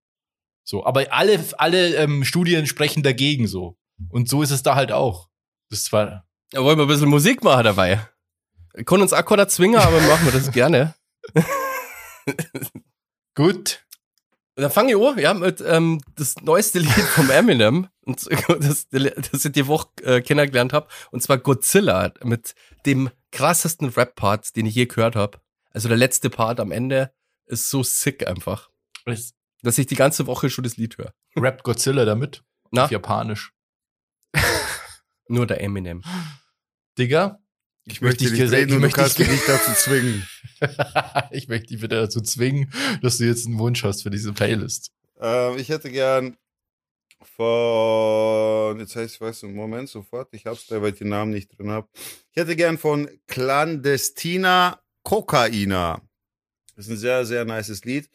[0.64, 3.78] So, aber alle, alle ähm, Studien sprechen dagegen so.
[4.10, 5.28] Und so ist es da halt auch.
[5.70, 8.08] Das ist zwar, Ja, wollen wir ein bisschen Musik machen dabei?
[8.86, 10.96] Können uns keiner zwingen, aber machen wir das gerne.
[13.36, 13.84] gut.
[14.62, 19.46] Dann fange ich an, ja, mit ähm, das neueste Lied vom Eminem, und das, das
[19.46, 22.54] ich die Woche äh, kennengelernt habe, und zwar Godzilla mit
[22.86, 25.40] dem krassesten Rap-Part, den ich je gehört habe.
[25.72, 27.12] Also der letzte Part am Ende
[27.48, 28.70] ist so sick einfach,
[29.06, 29.34] Es
[29.64, 31.14] dass ich die ganze Woche schon das Lied höre.
[31.36, 32.44] rappt Godzilla damit.
[32.70, 32.86] Na?
[32.86, 33.54] Auf Japanisch.
[35.28, 36.04] Nur der Eminem.
[37.00, 37.40] Digga,
[37.86, 40.28] Ich möchte dich reden ich und du möchte kannst mich nicht dazu zwingen.
[41.32, 42.72] ich möchte dich bitte dazu zwingen,
[43.02, 44.92] dass du jetzt einen Wunsch hast für diese Playlist.
[45.20, 46.38] Ähm, ich hätte gern
[47.24, 51.58] von, jetzt heißt ich weiß, Moment, sofort, ich hab's da, weil ich den Namen nicht
[51.58, 51.90] drin hab.
[52.32, 56.02] Ich hätte gern von Clandestina Kokaina.
[56.76, 58.10] Das ist ein sehr, sehr nices Lied.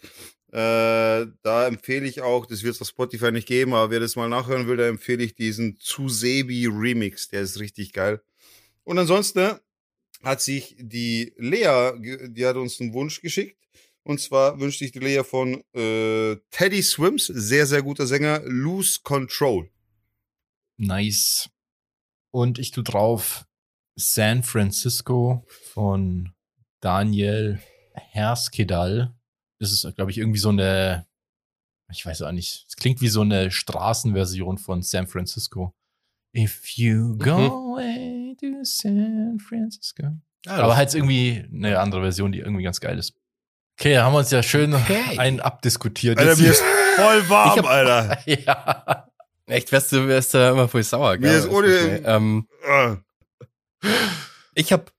[0.53, 4.17] Äh, da empfehle ich auch, das wird es auf Spotify nicht geben, aber wer das
[4.17, 8.23] mal nachhören will, da empfehle ich diesen Zusebi Remix, der ist richtig geil.
[8.87, 9.59] Und ansonsten
[10.22, 11.93] hat sich die Lea,
[12.28, 13.61] die hat uns einen Wunsch geschickt.
[14.05, 19.01] Und zwar wünscht sich die Lea von äh, Teddy Swims, sehr, sehr guter Sänger, Lose
[19.03, 19.68] Control.
[20.76, 21.51] Nice.
[22.30, 23.47] Und ich tu drauf
[23.97, 26.32] San Francisco von
[26.80, 27.61] Daniel
[27.95, 29.16] Herskedal.
[29.59, 31.09] Das ist, glaube ich, irgendwie so eine,
[31.91, 35.74] ich weiß auch nicht, es klingt wie so eine Straßenversion von San Francisco.
[36.37, 40.05] If you go away to San Francisco.
[40.47, 43.14] Aber halt irgendwie eine andere Version, die irgendwie ganz geil ist.
[43.78, 45.18] Okay, haben wir uns ja schön Okay.
[45.18, 46.18] einen abdiskutiert.
[46.18, 46.62] Alter, mir ist
[46.97, 48.18] voll warm, Ich hab- Alter.
[48.26, 49.09] ja.
[49.47, 51.30] Echt, wärst du, wärst du immer voll sauer, gell?
[51.30, 52.97] Mir ist ohne- Ähm, Ah.
[54.55, 54.93] ich hab,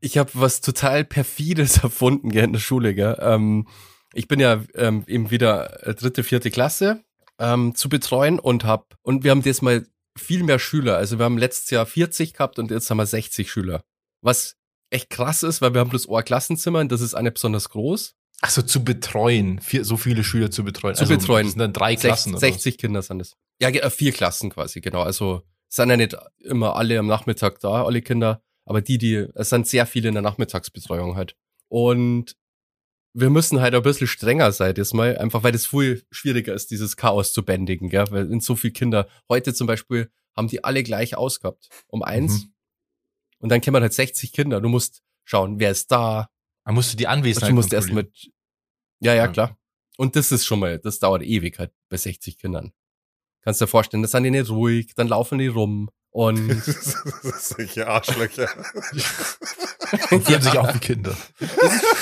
[0.00, 3.16] ich hab was total perfides erfunden, gell, in der Schule, gell?
[3.20, 3.66] Ähm,
[4.14, 7.02] ich bin ja ähm, eben wieder äh, dritte, vierte Klasse
[7.38, 9.86] ähm, zu betreuen und hab, und wir haben diesmal
[10.18, 10.96] viel mehr Schüler.
[10.96, 13.82] Also wir haben letztes Jahr 40 gehabt und jetzt haben wir 60 Schüler.
[14.22, 14.56] Was
[14.90, 18.14] echt krass ist, weil wir haben bloß ein Klassenzimmer und das ist eine besonders groß.
[18.40, 19.60] Ach so, zu betreuen.
[19.60, 20.94] Vier, so viele Schüler zu betreuen.
[20.94, 21.46] Zu betreuen.
[21.46, 22.36] Das sind dann drei Klassen.
[22.36, 22.62] 60, oder was?
[22.62, 23.36] 60 Kinder sind es.
[23.60, 25.02] Ja, äh, vier Klassen quasi, genau.
[25.02, 29.26] Also es sind ja nicht immer alle am Nachmittag da, alle Kinder, aber die, die,
[29.34, 31.34] es sind sehr viele in der Nachmittagsbetreuung halt.
[31.68, 32.36] Und
[33.14, 36.96] wir müssen halt ein bisschen strenger sein diesmal, einfach weil es viel schwieriger ist, dieses
[36.96, 38.06] Chaos zu bändigen, gell?
[38.10, 39.08] Weil sind so viele Kinder.
[39.28, 41.68] Heute zum Beispiel haben die alle gleich ausgehabt.
[41.88, 42.44] Um eins.
[42.44, 42.52] Mhm.
[43.40, 44.60] Und dann kämen halt 60 Kinder.
[44.60, 46.28] Du musst schauen, wer ist da.
[46.64, 48.30] Man musste die Anwesenheit Du musst erst mit.
[49.00, 49.28] Ja, ja, Ja.
[49.28, 49.58] klar.
[49.96, 52.72] Und das ist schon mal, das dauert ewig halt bei 60 Kindern.
[53.48, 55.88] Kannst dir vorstellen, das sind die nicht ruhig, dann laufen die rum.
[56.10, 56.62] Und
[57.40, 58.46] Solche Arschlöcher.
[60.10, 61.16] Und fühlen sich auch wie Kinder.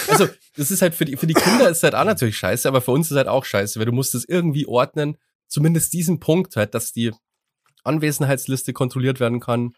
[0.09, 2.81] also, das ist halt für die, für die Kinder ist halt auch natürlich scheiße, aber
[2.81, 6.57] für uns ist halt auch scheiße, weil du musst es irgendwie ordnen, zumindest diesen Punkt
[6.57, 7.13] halt, dass die
[7.85, 9.75] Anwesenheitsliste kontrolliert werden kann.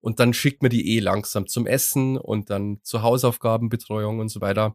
[0.00, 4.40] Und dann schickt man die eh langsam zum Essen und dann zur Hausaufgabenbetreuung und so
[4.40, 4.74] weiter.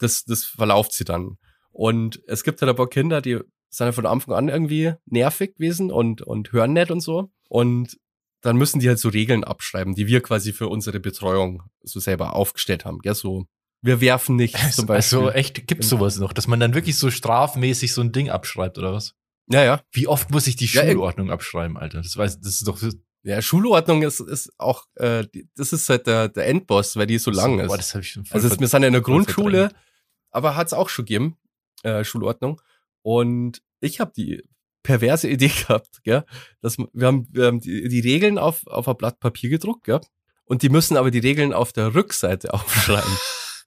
[0.00, 1.38] Das, das verlauft sie dann.
[1.70, 3.38] Und es gibt halt ein paar Kinder, die
[3.70, 7.30] sind halt von Anfang an irgendwie nervig gewesen und, und hören nicht und so.
[7.48, 7.98] Und
[8.40, 12.34] dann müssen die halt so Regeln abschreiben, die wir quasi für unsere Betreuung so selber
[12.34, 12.98] aufgestellt haben.
[13.04, 13.46] Ja, so,
[13.82, 15.18] wir werfen nicht zum Beispiel.
[15.18, 18.78] Also echt, gibt's sowas noch, dass man dann wirklich so strafmäßig so ein Ding abschreibt
[18.78, 19.14] oder was?
[19.50, 19.80] ja, ja.
[19.92, 22.02] Wie oft muss ich die Ja, Schulordnung abschreiben, Alter?
[22.02, 22.78] Das weiß, das ist doch
[23.22, 25.24] Ja, Schulordnung ist, ist auch, äh,
[25.56, 27.68] das ist halt der, der Endboss, weil die so lang ist.
[27.68, 29.82] Boah, das hab ich schon voll also wir sind ja in der Grundschule, verdrängt.
[30.30, 31.36] aber hat's auch schon gegeben,
[31.82, 32.60] äh, Schulordnung.
[33.02, 34.42] Und ich habe die
[34.82, 36.24] perverse Idee gehabt, gell,
[36.60, 40.00] dass wir haben, wir haben die, die Regeln auf, auf ein Blatt Papier gedruckt, gell,
[40.44, 43.16] und die müssen aber die Regeln auf der Rückseite aufschreiben.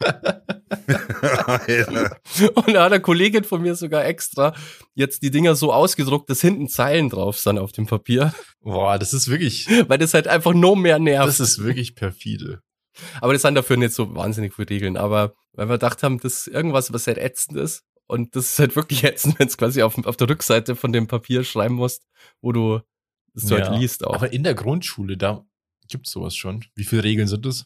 [2.56, 4.56] Und da hat eine Kollegin von mir sogar extra
[4.96, 9.14] jetzt die Dinger so ausgedruckt, dass hinten Zeilen drauf sind auf dem Papier, Boah, das
[9.14, 11.28] ist wirklich, weil das halt einfach noch mehr nervt.
[11.28, 12.64] das ist wirklich perfide.
[13.22, 14.98] Aber das sind dafür nicht so wahnsinnig viele Regeln.
[14.98, 17.84] Aber weil wir gedacht haben, das ist irgendwas, was halt ätzend ist.
[18.08, 21.08] Und das ist halt wirklich ätzend, wenn es quasi auf, auf der Rückseite von dem
[21.08, 22.06] Papier schreiben musst,
[22.42, 22.82] wo du
[23.34, 24.16] das du Ja, halt liest auch.
[24.16, 25.46] Aber in der Grundschule, da
[25.92, 26.64] Gibt's sowas schon?
[26.76, 27.66] Wie viele Regeln sind es?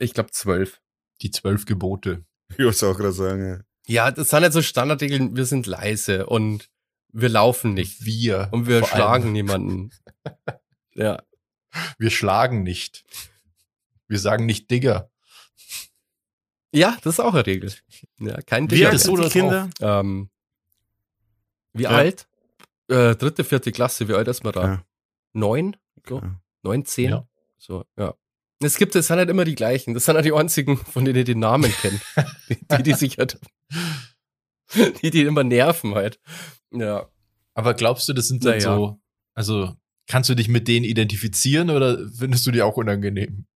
[0.00, 0.82] Ich glaube zwölf.
[1.22, 2.24] Die zwölf Gebote.
[2.56, 6.70] Ich muss auch gerade sagen, Ja, das sind halt so Standardregeln, wir sind leise und
[7.12, 8.06] wir laufen nicht.
[8.06, 8.48] Wir.
[8.52, 8.96] Und wir vor allem.
[8.96, 9.90] schlagen niemanden.
[10.94, 11.22] Ja.
[11.98, 13.04] Wir schlagen nicht.
[14.06, 15.10] Wir sagen nicht Digger.
[16.72, 17.72] Ja, das ist auch eine Regel.
[18.18, 19.16] Ja, kein Wie alt mehr.
[19.24, 19.70] die Kinder?
[19.80, 20.28] Ähm,
[21.72, 21.90] wie Ja.
[21.90, 22.28] alt?
[22.88, 24.62] Äh, dritte, vierte Klasse, wie alt ist man da?
[24.64, 24.84] Ja.
[25.32, 25.76] Neun?
[26.08, 26.20] So?
[26.20, 26.40] Ja.
[26.62, 27.10] Neun, zehn?
[27.10, 27.28] Ja.
[27.58, 28.14] So, ja.
[28.62, 29.94] Es gibt, es sind halt immer die gleichen.
[29.94, 32.00] Das sind halt die einzigen, von denen ich den Namen kenne.
[32.48, 33.38] die, die, die sich halt,
[35.02, 36.18] die, die immer nerven halt.
[36.72, 37.08] Ja.
[37.54, 38.74] Aber glaubst du, das sind dann Naja.
[38.76, 39.00] so,
[39.34, 39.74] also
[40.06, 43.46] kannst du dich mit denen identifizieren oder findest du die auch unangenehm?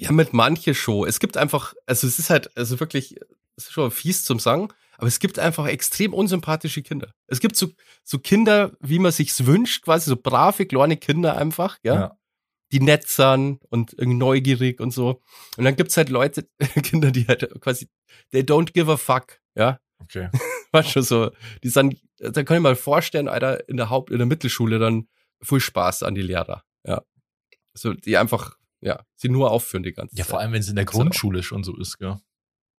[0.00, 1.06] Ja, mit manche schon.
[1.06, 3.16] Es gibt einfach, also es ist halt, also wirklich,
[3.56, 7.12] es ist schon fies zum Sagen, aber es gibt einfach extrem unsympathische Kinder.
[7.26, 7.68] Es gibt so,
[8.02, 12.16] so Kinder, wie man sich's wünscht, quasi so brave, kleine Kinder einfach, ja,
[12.72, 15.20] die nett sind und irgendwie neugierig und so.
[15.58, 16.48] Und dann gibt's halt Leute,
[16.82, 17.86] Kinder, die halt quasi,
[18.32, 19.80] they don't give a fuck, ja.
[19.98, 20.30] Okay.
[20.72, 21.30] War schon so,
[21.62, 25.08] die sind, da kann ich mal vorstellen, Alter, in der Haupt-, in der Mittelschule dann
[25.42, 27.02] viel Spaß an die Lehrer, ja.
[27.74, 30.30] So, die einfach, ja, sie nur aufführen die ganze Ja, Zeit.
[30.30, 31.02] vor allem, wenn es in der Gibt's auch.
[31.02, 32.18] Grundschule schon so ist, gell?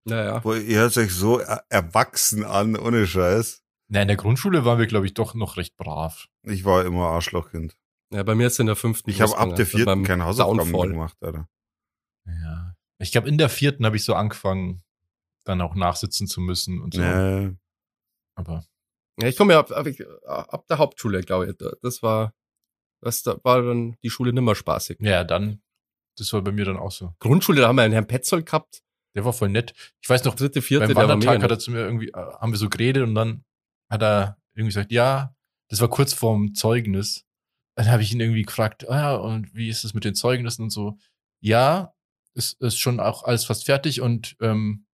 [0.05, 0.39] Naja.
[0.39, 3.63] Boah, ihr hört euch so er- erwachsen an, ohne Scheiß.
[3.89, 6.29] Na, in der Grundschule waren wir, glaube ich, doch noch recht brav.
[6.45, 7.77] Ich war immer Arschlochkind.
[8.13, 9.11] Ja, bei mir ist in der fünften.
[9.11, 10.89] Ich habe ab der mit vierten keine Hausaufgaben mehr Downfall.
[10.91, 11.49] gemacht, Alter.
[12.27, 12.75] Ja.
[12.99, 14.83] Ich glaube, in der vierten habe ich so angefangen,
[15.45, 17.01] dann auch nachsitzen zu müssen und so.
[17.01, 17.57] Nee.
[18.37, 18.65] Aber
[19.21, 19.87] Ja, ich komme ja ab, ab,
[20.27, 21.57] ab der Hauptschule, glaube ich.
[21.59, 22.33] Da- Das war,
[23.03, 24.99] das da war dann die Schule nimmer spaßig.
[25.01, 25.63] ja, dann,
[26.19, 27.15] das war bei mir dann auch so.
[27.19, 28.83] Grundschule, da haben wir einen Herrn Petzold gehabt.
[29.17, 29.73] Der war voll nett.
[30.03, 32.59] Ich weiß noch, Dritte, vierte, beim Wandertag hat er zu mir irgendwie, äh, haben wir
[32.59, 33.45] so geredet und dann
[33.91, 35.35] hat er irgendwie gesagt, ja,
[35.69, 37.25] das war kurz vorm Zeugnis.
[37.77, 40.63] Dann habe ich ihn irgendwie gefragt, ah ja, und wie ist es mit den Zeugnissen
[40.65, 40.99] und so?
[41.41, 41.93] Ja,
[42.35, 44.87] ist, ist schon auch alles fast fertig und ähm,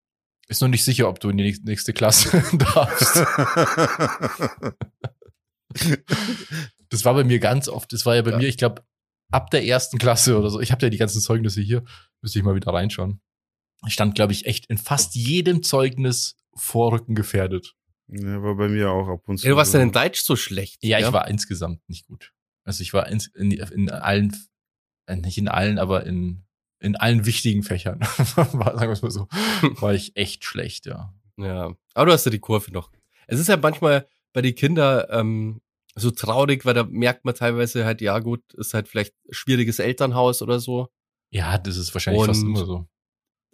[0.49, 2.43] ist noch nicht sicher, ob du in die nächste- nächste Klasse
[2.75, 3.17] darfst.
[6.89, 7.93] Das war bei mir ganz oft.
[7.93, 8.39] Das war ja bei Ja.
[8.39, 8.83] mir, ich glaube,
[9.31, 10.61] ab der ersten Klasse oder so.
[10.61, 11.85] Ich habe ja die ganzen Zeugnisse hier.
[12.23, 13.21] Müsste ich mal wieder reinschauen.
[13.87, 17.75] Ich stand, glaube ich, echt in fast jedem Zeugnis Vorrücken gefährdet.
[18.09, 19.47] ja, war bei mir auch ab und zu.
[19.47, 20.83] Ja, du warst denn in Deutsch so schlecht?
[20.83, 22.33] Ja, ich war insgesamt nicht gut.
[22.65, 24.35] Also ich war ins, in, in allen,
[25.07, 26.45] äh, nicht in allen, aber in,
[26.81, 28.47] in allen wichtigen Fächern, war,
[28.79, 29.29] sagen wir es mal so,
[29.81, 31.15] war ich echt schlecht, ja.
[31.37, 32.91] Ja, aber du hast ja die Kurve noch.
[33.27, 35.61] Es ist ja manchmal bei den Kindern ähm,
[35.99, 40.43] so traurig, weil da merkt man teilweise halt, ja gut, ist halt vielleicht schwieriges Elternhaus
[40.43, 40.89] oder so.
[41.31, 42.87] Ja, das ist wahrscheinlich fast Und- immer so.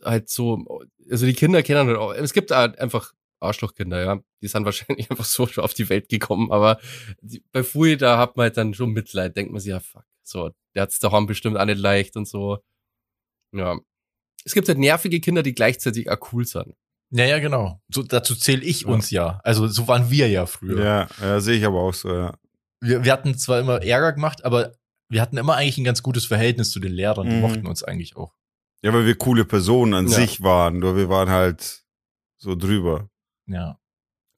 [0.05, 0.64] Halt so,
[1.09, 4.20] also die Kinder kennen halt auch, es gibt halt einfach Arschlochkinder, ja.
[4.43, 6.80] Die sind wahrscheinlich einfach so schon auf die Welt gekommen, aber
[7.20, 10.05] die, bei Fui, da hat man halt dann schon Mitleid, denkt man sich, ja fuck,
[10.24, 12.59] so, der hat's daheim bestimmt auch nicht leicht und so.
[13.55, 13.78] Ja.
[14.45, 16.74] Es gibt halt nervige Kinder, die gleichzeitig auch cool sind.
[17.15, 17.81] Ja, ja, genau.
[17.93, 18.89] So, dazu zähle ich Ja.
[18.89, 19.41] uns ja.
[19.45, 20.83] Also so waren wir ja früher.
[20.83, 22.35] Ja, ja sehe ich aber auch so, ja.
[22.81, 24.73] Wir, wir hatten zwar immer Ärger gemacht, aber
[25.09, 27.29] wir hatten immer eigentlich ein ganz gutes Verhältnis zu den Lehrern.
[27.29, 27.41] Die Mhm.
[27.43, 28.35] mochten uns eigentlich auch.
[28.83, 30.15] Ja, weil wir coole Personen an Ja.
[30.19, 31.85] sich waren, nur wir waren halt
[32.39, 33.09] so drüber.
[33.47, 33.79] Ja.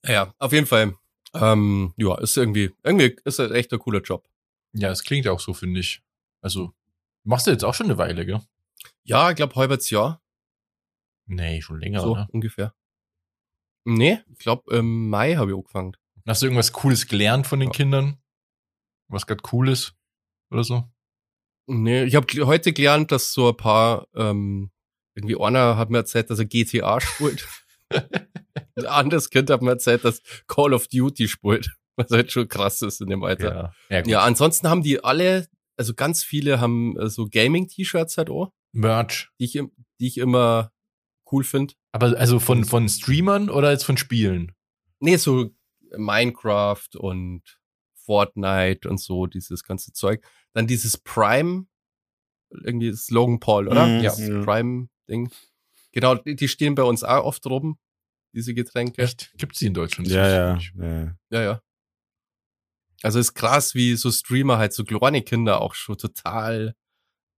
[0.07, 0.95] Ja, auf jeden Fall.
[1.33, 4.29] Ähm, ja, ist irgendwie, irgendwie ist das echt ein cooler Job.
[4.73, 6.03] Ja, es klingt auch so, finde ich.
[6.43, 6.73] Also,
[7.25, 8.41] machst du jetzt auch schon eine Weile, gell?
[9.05, 10.21] Ja, ich glaube, halbes Jahr,
[11.27, 12.29] Nee, schon länger, so oder?
[12.33, 12.75] ungefähr.
[13.87, 15.97] Nee, ich glaube, im Mai habe ich angefangen.
[16.27, 17.75] Hast du irgendwas Cooles gelernt von den Ja.
[17.75, 18.19] Kindern?
[19.09, 19.95] Was gerade cool ist?
[20.51, 20.85] Oder so?
[21.67, 24.71] Nee, ich habe heute gelernt, dass so ein paar, ähm,
[25.15, 27.47] irgendwie einer hat mir erzählt, dass er GTA spielt.
[27.91, 31.71] ein anderes Kind hat mir erzählt, dass Call of Duty spielt.
[31.97, 33.75] Was halt schon krass ist in dem Alter.
[33.89, 33.99] Ja.
[33.99, 34.07] Ja.
[34.07, 35.47] Ja, ansonsten haben die alle,
[35.77, 39.31] also ganz viele haben äh, so Gaming-T-Shirts halt auch, Merch.
[39.39, 40.73] die ich, die ich immer
[41.35, 41.75] cool finde.
[41.93, 44.53] Aber also von, von Streamern oder jetzt von Spielen?
[45.01, 45.51] Nee, so
[45.97, 47.43] Minecraft und
[47.95, 50.25] Fortnite und so, dieses ganze Zeug.
[50.53, 51.67] Dann dieses Prime,
[52.51, 53.87] irgendwie das Logan Paul, oder?
[53.87, 54.43] Mhm, ja, ja.
[54.43, 55.31] Prime-Ding.
[55.93, 57.79] Genau, die, stehen bei uns auch oft rum,
[58.33, 59.03] diese Getränke.
[59.03, 59.33] Echt?
[59.37, 60.09] Gibt's die in Deutschland?
[60.09, 61.17] Ja, ja, ja.
[61.31, 61.63] Ja, ja.
[63.03, 66.75] Also ist krass, wie so Streamer halt so kleine Kinder auch schon total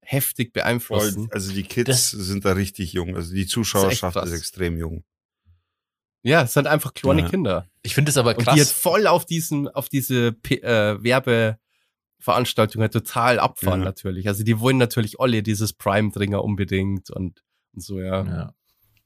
[0.07, 1.29] heftig Voll, beeinflussen.
[1.33, 3.17] Also die Kids Das- sind da richtig jung.
[3.17, 4.31] Also die Zuschauerschaft krass.
[4.31, 5.05] ist, extrem jung.
[6.23, 7.29] Ja, es sind einfach kleine Ja.
[7.29, 7.71] Kinder.
[7.83, 8.73] Ich finde es aber Und die krass.
[8.73, 13.87] voll auf diesen, auf diese P äh, Werbeveranstaltung halt total abfahren Ja.
[13.87, 14.27] natürlich.
[14.29, 17.43] Also die wollen natürlich alle dieses Prime-Dringer unbedingt und,
[17.75, 18.25] und so, ja.
[18.25, 18.55] ja.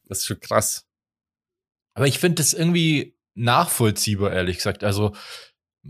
[0.07, 0.86] Das ist schon krass.
[1.94, 4.82] Aber ich finde das irgendwie nachvollziehbar, ehrlich gesagt.
[4.84, 5.14] Also,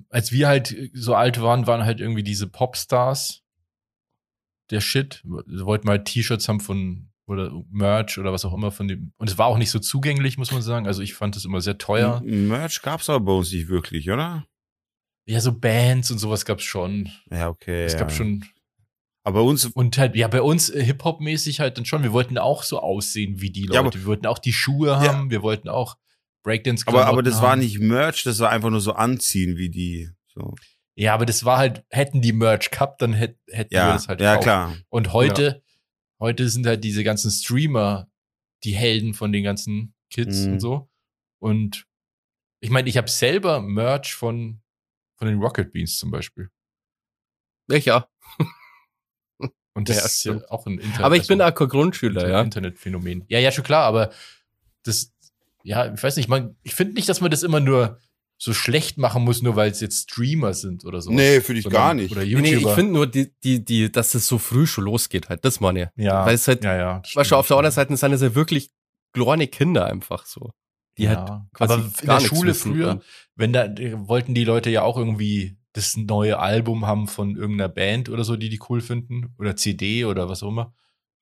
[0.09, 3.43] als wir halt so alt waren, waren halt irgendwie diese Popstars.
[4.71, 5.23] Der Shit.
[5.25, 9.13] Wir wollten mal T-Shirts haben von oder Merch oder was auch immer von dem.
[9.17, 10.87] Und es war auch nicht so zugänglich, muss man sagen.
[10.87, 12.21] Also ich fand es immer sehr teuer.
[12.25, 14.47] Merch gab's aber bei uns nicht wirklich, oder?
[15.27, 17.09] Ja, so Bands und sowas gab's schon.
[17.31, 17.85] Ja, okay.
[17.85, 18.01] Es ja.
[18.01, 18.45] gab schon.
[19.23, 22.03] Aber uns, Und halt, ja, bei uns äh, Hip-Hop-mäßig halt dann schon.
[22.03, 23.75] Wir wollten auch so aussehen wie die Leute.
[23.75, 25.01] Ja, wir wollten auch die Schuhe Ja.
[25.01, 25.31] haben.
[25.31, 25.99] Wir wollten auch
[26.43, 27.43] breakdance aber, aber das haben.
[27.43, 30.09] war nicht Merch, das war einfach nur so anziehen wie die.
[30.35, 30.55] So.
[30.97, 34.09] Ja, aber das war halt, hätten die Merch gehabt, dann hätt, hätten wir Ja, das
[34.09, 34.43] halt ja auch.
[34.43, 34.77] klar.
[34.89, 35.63] Und heute,
[36.19, 38.09] heute sind halt diese ganzen Streamer
[38.65, 40.53] die Helden von den ganzen Kids Mhm.
[40.55, 40.91] und so.
[41.39, 41.87] Und
[42.61, 44.61] ich meine, ich habe selber Merch von,
[45.17, 46.51] von den Rocket Beans zum Beispiel.
[47.69, 48.09] Ja.
[49.75, 51.01] Und das Ja, ist ja auch ein Internet.
[51.01, 52.41] Aber ich bin also, auch kein Grundschüler, ein ja.
[52.43, 53.25] Internetphänomen.
[53.29, 54.11] Ja, ja, schon klar, aber
[54.83, 55.15] das,
[55.63, 58.01] ja, ich weiß nicht, man, ich finde nicht, dass man das immer nur
[58.43, 61.11] so schlecht machen muss, nur weil es jetzt Streamer sind oder so.
[61.11, 62.11] Nee, finde ich Sondern- gar nicht.
[62.13, 62.49] Oder Nee, YouTuber.
[62.51, 65.45] nee, ich finde nur, die, die, die, dass es so früh schon losgeht halt.
[65.45, 66.05] Das meine ich.
[66.05, 67.03] ja, weil es halt- ja, ja.
[67.15, 68.71] Weißt du, auf der anderen Seite sind es ja wirklich
[69.13, 70.53] kleine Kinder einfach so.
[70.97, 71.17] Die ja.
[71.17, 73.05] halt quasi aber in gar der Schule wissen früher, und-
[73.37, 73.69] wenn da
[74.09, 78.37] wollten die Leute ja auch irgendwie das neue Album haben von irgendeiner Band oder so,
[78.37, 80.75] die die cool finden oder CD oder was auch immer.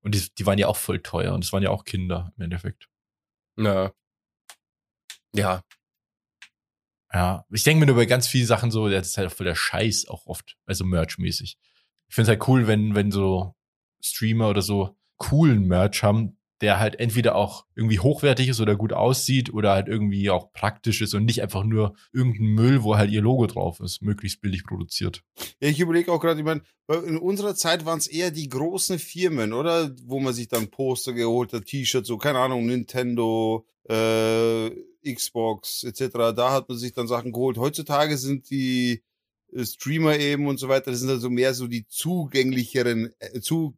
[0.03, 2.45] Und die, die waren ja auch voll teuer und es waren ja auch Kinder im
[2.45, 2.89] Endeffekt.
[3.59, 3.91] Ja.
[5.35, 5.63] Ja.
[7.13, 9.55] Ja, ich denke mir nur bei ganz vielen Sachen so, das ist halt voll der
[9.55, 11.57] Scheiß auch oft, also Merch-mäßig.
[12.09, 13.55] Ich finde es halt cool, wenn, wenn so
[14.03, 18.93] Streamer oder so coolen Merch haben, der halt entweder auch irgendwie hochwertig ist oder gut
[18.93, 23.11] aussieht oder halt irgendwie auch praktisch ist und nicht einfach nur irgendein Müll, wo halt
[23.11, 25.23] ihr Logo drauf ist, möglichst billig produziert.
[25.61, 26.63] Ja, ich überlege auch gerade, ich meine,
[27.07, 29.95] in unserer Zeit waren es eher die großen Firmen, oder?
[30.05, 34.71] Wo man sich dann Poster geholt hat, T-Shirts, so, keine Ahnung, Nintendo, äh,
[35.15, 36.35] Xbox, etc.
[36.35, 37.59] Da hat man sich dann Sachen geholt.
[37.59, 39.03] Heutzutage sind die
[39.53, 43.77] äh, Streamer eben und so weiter, das sind also mehr so die zugänglicheren, äh, zu,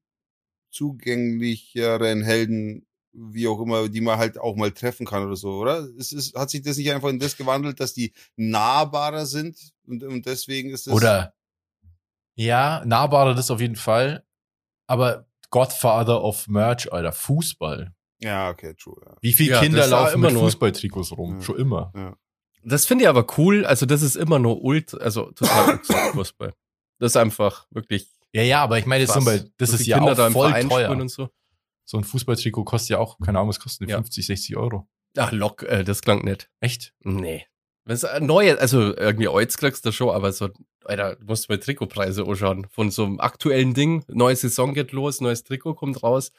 [0.70, 5.88] zugänglicheren Helden, wie auch immer, die man halt auch mal treffen kann oder so, oder?
[5.98, 10.04] Es ist, hat sich das nicht einfach in das gewandelt, dass die nahbarer sind und,
[10.04, 10.92] und deswegen ist es.
[10.92, 11.34] Oder
[12.36, 14.24] ja, nahbarer das auf jeden Fall,
[14.86, 17.92] aber Godfather of Merch, Alter, Fußball.
[18.22, 18.96] Ja, okay, true.
[19.04, 19.16] Ja.
[19.20, 21.36] Wie viele Ja, Kinder das laufen immer mit nur- Fußballtrikots rum?
[21.36, 21.42] Ja.
[21.42, 22.16] Schon immer.
[22.62, 23.64] Das finde ich aber cool.
[23.64, 25.78] Also, das ist immer nur ultra, also total
[26.12, 26.52] Fußball.
[26.98, 28.08] Das ist einfach wirklich.
[28.32, 30.32] Ja, ja, aber ich meine, zum Beispiel, das So ist ja Kinder auch da im
[30.34, 30.84] voll Verein teuer.
[30.86, 31.30] spielen und so.
[31.84, 33.88] So ein Fußballtrikot kostet ja auch, keine Ahnung, was kostet?
[33.88, 33.96] Ja.
[33.96, 34.86] 50, 60 Euro.
[35.16, 36.48] Ach, lock, äh, das klang nicht.
[36.60, 36.92] Echt?
[37.00, 37.46] Nee.
[37.86, 40.50] Das ist ein neues, also irgendwie Oiz kriegst du schon, aber so,
[40.84, 42.66] Alter, du musst mal Trikotpreise anschauen.
[42.70, 46.30] Von so einem aktuellen Ding, neue Saison geht los, neues Trikot kommt raus.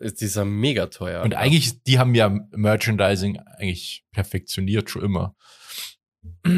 [0.00, 1.22] Ist dieser mega teuer.
[1.22, 5.34] Und eigentlich, die haben ja Merchandising eigentlich perfektioniert schon immer.
[6.46, 6.52] ja.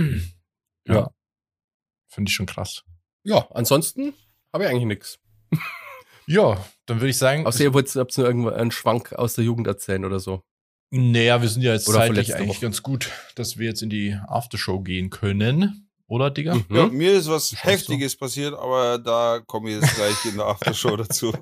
[0.86, 1.10] Ja.
[2.08, 2.82] Finde ich schon krass.
[3.24, 4.14] Ja, ansonsten
[4.52, 5.18] habe ich eigentlich nichts.
[6.26, 9.42] Ja, dann würde ich sagen, Außer ihr wollt habt nur irgendwo einen Schwank aus der
[9.42, 10.44] Jugend erzählen oder so.
[10.92, 12.60] naja, wir sind ja jetzt Oder zeitlich eigentlich Woche.
[12.60, 15.90] ganz gut, dass wir jetzt in die Aftershow gehen können.
[16.06, 16.54] Oder, Digga?
[16.54, 16.64] Mhm.
[16.70, 20.96] Ja, mir ist was Heftiges passiert, aber da komme ich jetzt gleich in der Aftershow
[20.96, 21.32] dazu.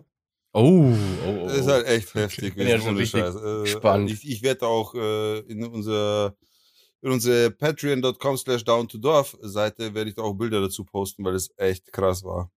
[0.52, 0.92] Oh,
[1.26, 1.46] oh, oh.
[1.46, 2.54] Das ist halt echt heftig.
[2.56, 3.36] Bin ja schon ohne richtig Scheiß.
[3.36, 4.10] Äh, gespannt.
[4.10, 6.34] Ich, ich werde auch äh, in unser
[7.00, 11.24] in unsere patreon.com slash down to dorf Seite werde ich da auch Bilder dazu posten,
[11.24, 12.50] weil es echt krass war.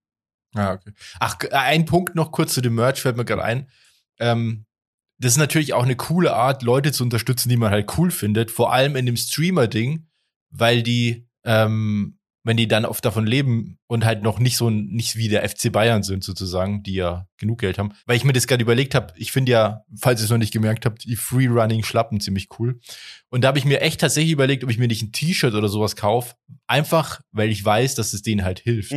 [0.56, 0.94] Ah, okay.
[1.20, 3.70] Ach, g- ein Punkt noch kurz zu dem Merch, fällt mir gerade ein.
[4.20, 4.66] Ähm,
[5.20, 8.50] das ist natürlich auch eine coole Art, Leute zu unterstützen, die man halt cool findet,
[8.50, 10.08] vor allem in dem Streamer-Ding,
[10.50, 14.88] weil die, ähm, wenn die dann oft davon leben und halt noch nicht so ein-
[14.88, 17.94] nicht wie der FC Bayern sind, sozusagen, die ja genug Geld haben.
[18.08, 20.52] Weil ich mir das gerade überlegt habe, ich finde ja, falls ihr es noch nicht
[20.54, 22.80] gemerkt habt, die Free-Running-Schlappen ziemlich cool.
[23.30, 25.68] Und da habe ich mir echt tatsächlich überlegt, ob ich mir nicht ein T-Shirt oder
[25.70, 26.36] sowas kaufe,
[26.68, 28.92] einfach weil ich weiß, dass es denen halt hilft.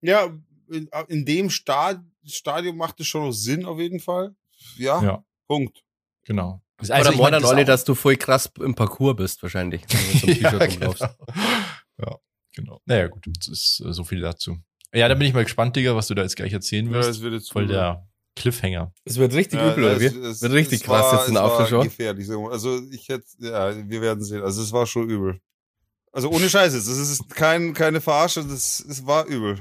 [0.00, 0.28] Ja,
[0.70, 4.34] in, in dem Stad Stadium macht es schon noch Sinn auf jeden Fall.
[4.76, 5.24] Ja, Ja.
[5.48, 5.82] Punkt.
[6.24, 6.60] Genau.
[6.76, 9.82] Also, Oder ich meinen mein, alle, auch- dass du voll krass im Parcours bist, wahrscheinlich.
[9.88, 10.90] Wenn du einem ja, T-Shirt genau.
[10.92, 11.18] rumlaufst.
[12.00, 12.16] ja,
[12.58, 12.80] genau.
[12.86, 14.58] Naja, gut, das ist äh, so viel dazu.
[14.94, 17.10] Ja, da bin ich mal gespannt, Digga, was du da jetzt gleich erzählen Ja, wirst.
[17.10, 18.06] es wird jetzt Voll der
[18.36, 18.92] Cliffhanger.
[19.04, 20.18] Es wird richtig Ja, übel, oder es- wie?
[20.18, 21.82] es- Wird richtig es krass war- jetzt in der Aftershow.
[21.82, 22.28] gefährlich.
[22.30, 24.42] Also ich hätte, ja, wir werden sehen.
[24.42, 25.40] Also es war schon übel.
[26.12, 29.58] Also ohne Scheiße, das ist kein, keine Verarsche, das, es war übel.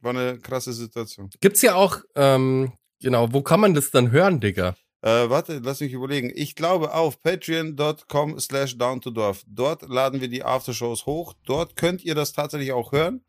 [0.00, 1.28] War eine krasse Situation.
[1.40, 2.72] Gibt's ja auch, ähm,
[3.02, 4.76] genau, wo kann man das dann hören, Digga?
[5.02, 6.30] Äh, warte, lass mich überlegen.
[6.34, 9.44] Ich glaube auf patreon.com slash down to dorf.
[9.46, 11.34] Dort laden wir die Aftershows hoch.
[11.46, 13.24] Dort könnt ihr das tatsächlich auch hören.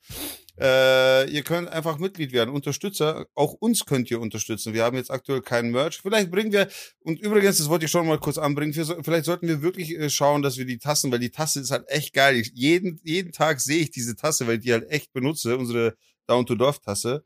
[0.59, 3.25] Äh, ihr könnt einfach Mitglied werden, Unterstützer.
[3.35, 4.73] Auch uns könnt ihr unterstützen.
[4.73, 6.01] Wir haben jetzt aktuell keinen Merch.
[6.01, 6.67] Vielleicht bringen wir,
[6.99, 10.41] und übrigens, das wollte ich schon mal kurz anbringen, vielleicht sollten wir wirklich äh, schauen,
[10.41, 12.35] dass wir die Tassen, weil die Tasse ist halt echt geil.
[12.35, 15.95] Ich, jeden, jeden Tag sehe ich diese Tasse, weil ich die halt echt benutze, unsere
[16.27, 17.23] Down to Dorf Tasse.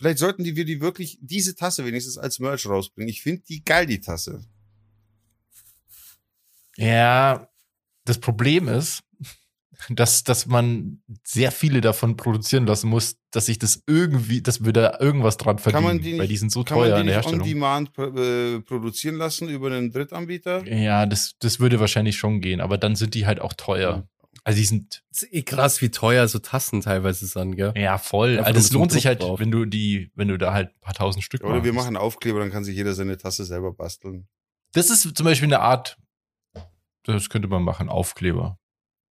[0.00, 3.10] Vielleicht sollten die wir die wirklich, diese Tasse wenigstens als Merch rausbringen.
[3.10, 4.42] Ich finde die geil, die Tasse.
[6.78, 7.50] Ja,
[8.06, 9.02] das Problem ist,
[9.90, 14.72] dass, dass man sehr viele davon produzieren lassen muss, dass sich das irgendwie, dass wir
[14.72, 17.00] da irgendwas dran verdienen, Kann man die nicht, weil die sind so kann teuer man
[17.02, 17.90] in die der nicht on Herstellung.
[17.92, 20.66] demand äh, produzieren lassen über einen Drittanbieter?
[20.66, 24.08] Ja, das, das würde wahrscheinlich schon gehen, aber dann sind die halt auch teuer.
[24.44, 27.72] Also die sind eh krass, wie teuer so Tassen teilweise sind, gell?
[27.76, 28.32] ja voll.
[28.38, 29.38] Einfach Also das lohnt sich halt, drauf.
[29.40, 31.86] wenn du die, wenn du da halt ein paar tausend Stück Oder wir machst.
[31.86, 34.28] machen Aufkleber, dann kann sich jeder seine Tasse selber basteln.
[34.72, 35.98] Das ist zum Beispiel eine Art,
[37.04, 38.58] das könnte man machen, Aufkleber.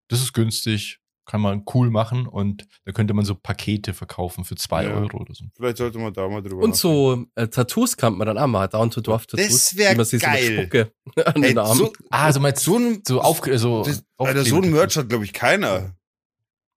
[0.09, 0.99] Das ist günstig,
[1.29, 4.91] kann man cool machen und da könnte man so Pakete verkaufen für zwei Ja.
[4.95, 5.43] Euro oder so.
[5.55, 8.67] Vielleicht sollte man da mal drüber Und so äh, Tattoos kann man dann auch mal,
[8.67, 9.47] Down to Dwarf Tattoos.
[9.47, 10.69] Das wär wie man sie geil.
[11.15, 11.77] So an Ey, den Armen.
[11.77, 15.09] so, Ah, also meinst so ein, so auf, so das, Alter, so ein Merch hat,
[15.09, 15.95] glaube ich, keiner.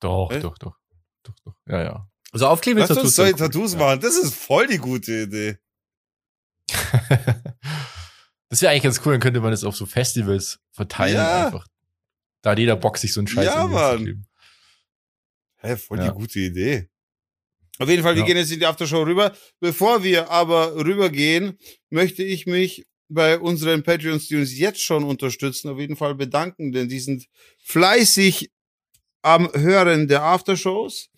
[0.01, 0.77] Doch, doch, doch,
[1.23, 1.55] doch, doch.
[1.69, 2.09] Ja, ja.
[2.33, 3.19] also Aufkleber Lass uns Tattoos.
[3.19, 3.39] cool.
[3.39, 4.01] Tattoos machen.
[4.01, 5.59] Das ist voll die gute Idee.
[8.49, 11.47] das wäre eigentlich ganz cool, dann könnte man das auf so Festivals verteilen Ja.
[11.47, 11.67] einfach.
[12.43, 14.27] Da hat jeder Bock, sich so einen Scheiß Ja, Mann.
[15.61, 16.09] Hä, voll Ja.
[16.11, 16.89] die gute Idee.
[17.79, 18.27] Auf jeden Fall, wir Ja.
[18.27, 19.35] gehen jetzt in die Aftershow rüber.
[19.59, 21.59] Bevor wir aber rübergehen,
[21.89, 26.73] möchte ich mich bei unseren Patreons, die uns jetzt schon unterstützen, auf jeden Fall bedanken,
[26.73, 27.27] denn die sind
[27.59, 28.51] fleißig
[29.23, 31.09] am Hören der Aftershows.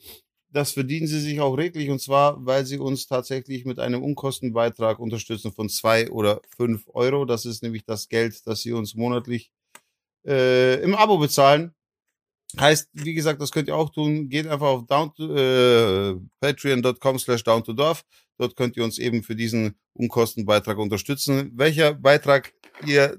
[0.51, 4.99] Das verdienen sie sich auch reglich und zwar, weil sie uns tatsächlich mit einem Unkostenbeitrag
[4.99, 7.25] unterstützen von zwei oder fünf Euro.
[7.25, 9.51] Das ist nämlich das Geld, das sie uns monatlich
[10.27, 11.75] äh, im Abo bezahlen.
[12.59, 14.29] Heißt, wie gesagt, das könnt ihr auch tun.
[14.29, 14.83] Geht einfach auf
[15.19, 18.05] äh, patreon.com slash down to dorf.
[18.39, 21.51] Dort könnt ihr uns eben für diesen Unkostenbeitrag unterstützen.
[21.55, 22.53] Welcher Beitrag
[22.87, 23.19] ihr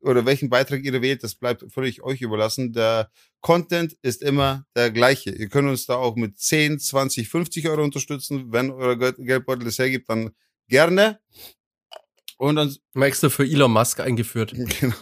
[0.00, 2.72] oder welchen Beitrag ihr wählt, das bleibt völlig euch überlassen.
[2.72, 3.10] Der
[3.40, 5.30] Content ist immer der gleiche.
[5.30, 8.52] Ihr könnt uns da auch mit 10, 20, 50 Euro unterstützen.
[8.52, 10.30] Wenn euer Geld- Geldbeutel es hergibt, dann
[10.68, 11.20] gerne.
[12.36, 14.52] Und dann Mal extra für Elon Musk eingeführt.
[14.80, 14.96] Genau.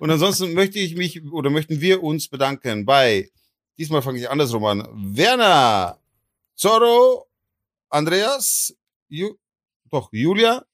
[0.00, 3.30] Und ansonsten möchte ich mich oder möchten wir uns bedanken bei,
[3.78, 5.98] diesmal fange ich andersrum an, Werner,
[6.54, 7.26] Zorro,
[7.88, 8.74] Andreas,
[9.08, 9.34] Ju,
[9.90, 10.64] doch, Julia,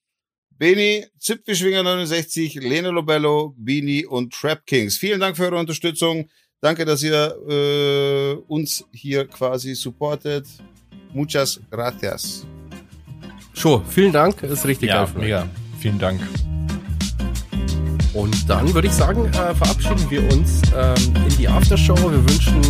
[0.50, 4.96] Beni, Zipfischwinger 69, Lene Lobello, Bini und Trap Kings.
[4.98, 6.28] Vielen Dank für eure Unterstützung.
[6.60, 10.46] Danke, dass ihr äh, uns hier quasi supportet.
[11.12, 12.46] Muchas gracias.
[13.52, 15.14] Schon, vielen Dank, ist richtig Ja, euch.
[15.14, 15.48] mega.
[15.78, 16.55] Vielen Dank.
[18.16, 21.96] Und dann würde ich sagen, äh, verabschieden wir uns ähm, in die Aftershow.
[21.96, 22.62] Wir wünschen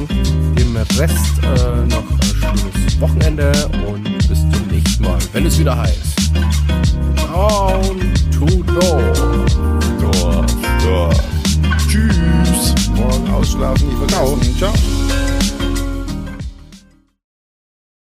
[0.57, 3.53] dem Rest äh, noch ein schönes Wochenende
[3.87, 6.33] und bis zum nächsten Mal, wenn es wieder heißt.
[7.15, 9.15] Down to door.
[10.01, 10.47] Dorf,
[10.83, 11.25] Dorf.
[11.89, 12.75] Tschüss.
[12.97, 14.57] Morgen ausschlafen, nicht vergessen.
[14.59, 15.06] Ciao.